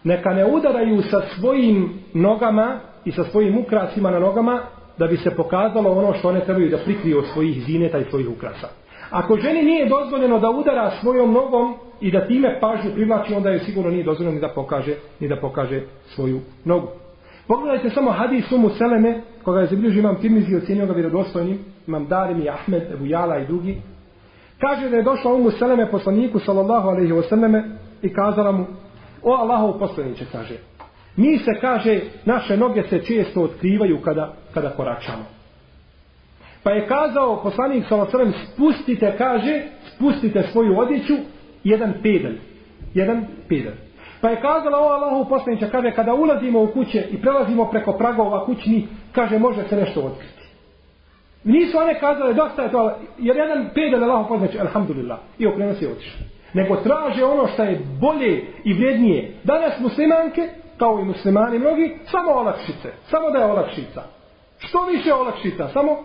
[0.04, 4.60] Neka ne udaraju sa svojim nogama i sa svojim ukrasima na nogama
[4.98, 8.28] da bi se pokazalo ono što one trebaju da prikriju od svojih zineta i svojih
[8.28, 8.68] ukrasa.
[9.10, 13.58] Ako ženi nije dozvoljeno da udara svojom nogom i da time pažnju privlači, onda je
[13.58, 15.80] sigurno nije dozvoljeno ni da pokaže, ni da pokaže
[16.14, 16.88] svoju nogu.
[17.47, 22.07] Pogledajte samo hadis Umu Seleme, koga je zabilježio imam Tirmizi i ocjenio ga vjerodostojnim, imam
[22.07, 23.81] Darim i Ahmed, Ebu Jala i drugi.
[24.59, 27.63] Kaže da je došla Umu Seleme poslaniku, sallallahu alaihi wa sallame,
[28.01, 28.65] i kazala mu,
[29.23, 30.57] o Allahov poslaniće, kaže,
[31.15, 35.25] mi se, kaže, naše noge se često otkrivaju kada, kada koračamo.
[36.63, 39.61] Pa je kazao poslanik sallallahu alaihi wa sallam, spustite, kaže,
[39.95, 41.13] spustite svoju odjeću,
[41.63, 42.33] jedan pedal.
[42.93, 43.73] Jedan pedal.
[44.21, 48.45] Pa je kazala o Allahu poslanića, kaže, kada ulazimo u kuće i prelazimo preko pragova
[48.45, 50.41] kućni, kaže, može se nešto otkriti.
[51.43, 55.91] Nisu one kazale, dosta je to, jer jedan pedal Allahu poslanića, alhamdulillah, i okrenu se
[55.91, 56.21] otišao.
[56.53, 59.33] Nego traže ono što je bolje i vrijednije.
[59.43, 62.89] Danas muslimanke, kao i muslimani mnogi, samo olakšice.
[63.09, 64.01] Samo da je olakšica.
[64.59, 65.97] Što više olakšica, samo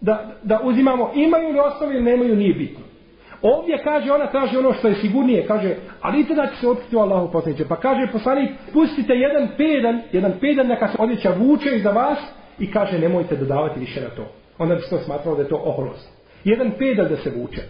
[0.00, 2.84] da, da uzimamo, imaju li osnovi ili nemaju, nije bitno.
[3.42, 6.96] Ovdje kaže, ona traži ono što je sigurnije, kaže, ali i tada će se otkriti
[6.96, 7.64] u Allahu poslaniće.
[7.68, 12.18] Pa kaže poslanik, pustite jedan pedan, jedan pedan neka se odjeća vuče iza vas
[12.58, 14.26] i kaže, nemojte dodavati više na to.
[14.58, 16.08] Onda bi se to smatralo da je to oholost.
[16.44, 17.62] Jedan pedan da se vuče.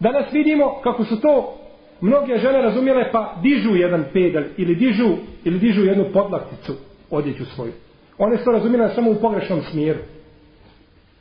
[0.00, 1.54] Danas vidimo kako su to
[2.00, 5.08] mnoge žene razumjele pa dižu jedan pedal ili dižu,
[5.44, 6.72] ili dižu jednu podlakticu
[7.10, 7.72] odjeću svoju.
[8.18, 9.98] One su to razumjele samo u pogrešnom smjeru.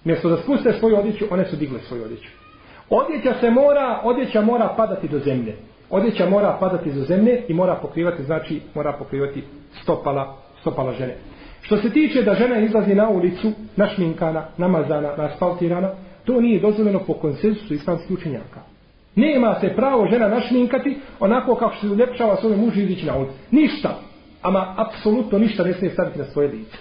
[0.03, 2.29] Mjesto da spuste svoju odjeću, one su digle svoju odjeću.
[2.89, 5.55] Odjeća se mora, odjeća mora padati do zemlje.
[5.89, 9.43] Odjeća mora padati do zemlje i mora pokrivati, znači mora pokrivati
[9.81, 11.15] stopala, stopala žene.
[11.61, 15.89] Što se tiče da žena izlazi na ulicu, našminkana, namazana, naspaltirana,
[16.25, 18.59] to nije dozvoljeno po konsensusu islamskih učenjaka.
[19.15, 23.33] Nema se pravo žena našminkati onako kako se uljepšava svoj muž izići na ulicu.
[23.51, 23.99] Ništa.
[24.41, 26.77] Ama apsolutno ništa ne smije staviti na svoje lice.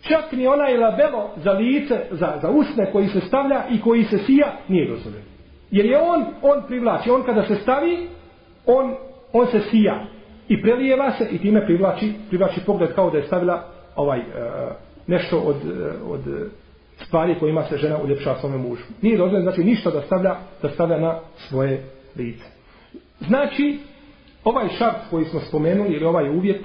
[0.00, 4.18] Čak ni onaj labelo za lice, za, za usne koji se stavlja i koji se
[4.18, 5.37] sija, nije dozvoljeno.
[5.70, 8.08] Jer je on, on privlači, on kada se stavi,
[8.66, 8.94] on,
[9.32, 10.04] on se sija
[10.48, 13.64] i prelijeva se i time privlači, privlači pogled kao da je stavila
[13.96, 14.24] ovaj, uh,
[15.06, 16.20] nešto od, uh, od
[17.06, 18.82] stvari kojima se žena uljepšava svome mužu.
[19.02, 21.82] Nije dozvoljeno, znači ništa da stavlja, da stavlja na svoje
[22.16, 22.44] lice.
[23.20, 23.78] Znači,
[24.44, 26.60] ovaj šart koji smo spomenuli, ili ovaj uvjet,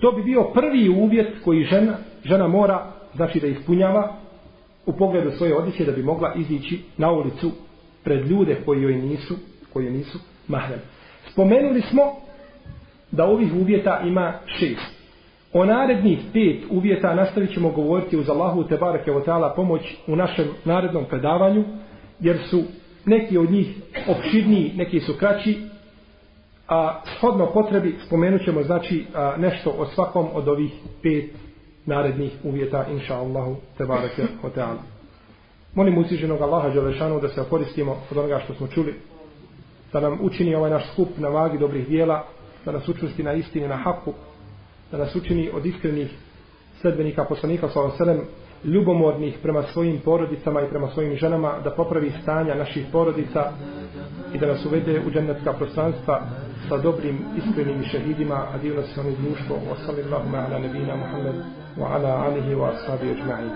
[0.00, 4.16] to bi bio prvi uvjet koji žena, žena mora, znači da ispunjava
[4.86, 7.50] u pogledu svoje odjeće da bi mogla izići na ulicu
[8.08, 9.34] pred ljude koji joj nisu,
[9.72, 10.78] koji joj nisu mahrem.
[11.32, 12.02] Spomenuli smo
[13.10, 14.98] da ovih uvjeta ima šest.
[15.52, 19.22] O narednih pet uvjeta nastavit ćemo govoriti uz Allahu te barake o
[19.56, 21.64] pomoć u našem narednom predavanju,
[22.20, 22.62] jer su
[23.04, 23.76] neki od njih
[24.08, 25.58] opširniji, neki su kraći,
[26.68, 31.30] a shodno potrebi spomenut ćemo znači a, nešto o svakom od ovih pet
[31.86, 34.97] narednih uvjeta, inša Allahu te barake o.
[35.78, 38.94] Molim uzviženog Allaha Đelešanu da se okoristimo od onoga što smo čuli,
[39.92, 42.24] da nam učini ovaj naš skup na vagi dobrih dijela,
[42.64, 44.12] da nas učusti na istini, na haku,
[44.92, 46.10] da nas učini od iskrenih
[46.80, 48.16] sledbenika poslanika s.a.v.
[48.64, 53.52] ljubomornih prema svojim porodicama i prema svojim ženama, da popravi stanja naših porodica
[54.34, 56.22] i da nas uvede u džennetska prostranstva
[56.68, 61.34] sa dobrim, iskrenim šehidima, a divno se oni društvo, wa sallallahu ala nebina Muhammed,
[61.76, 63.50] wa ala alihi wa ashabi ajma'in.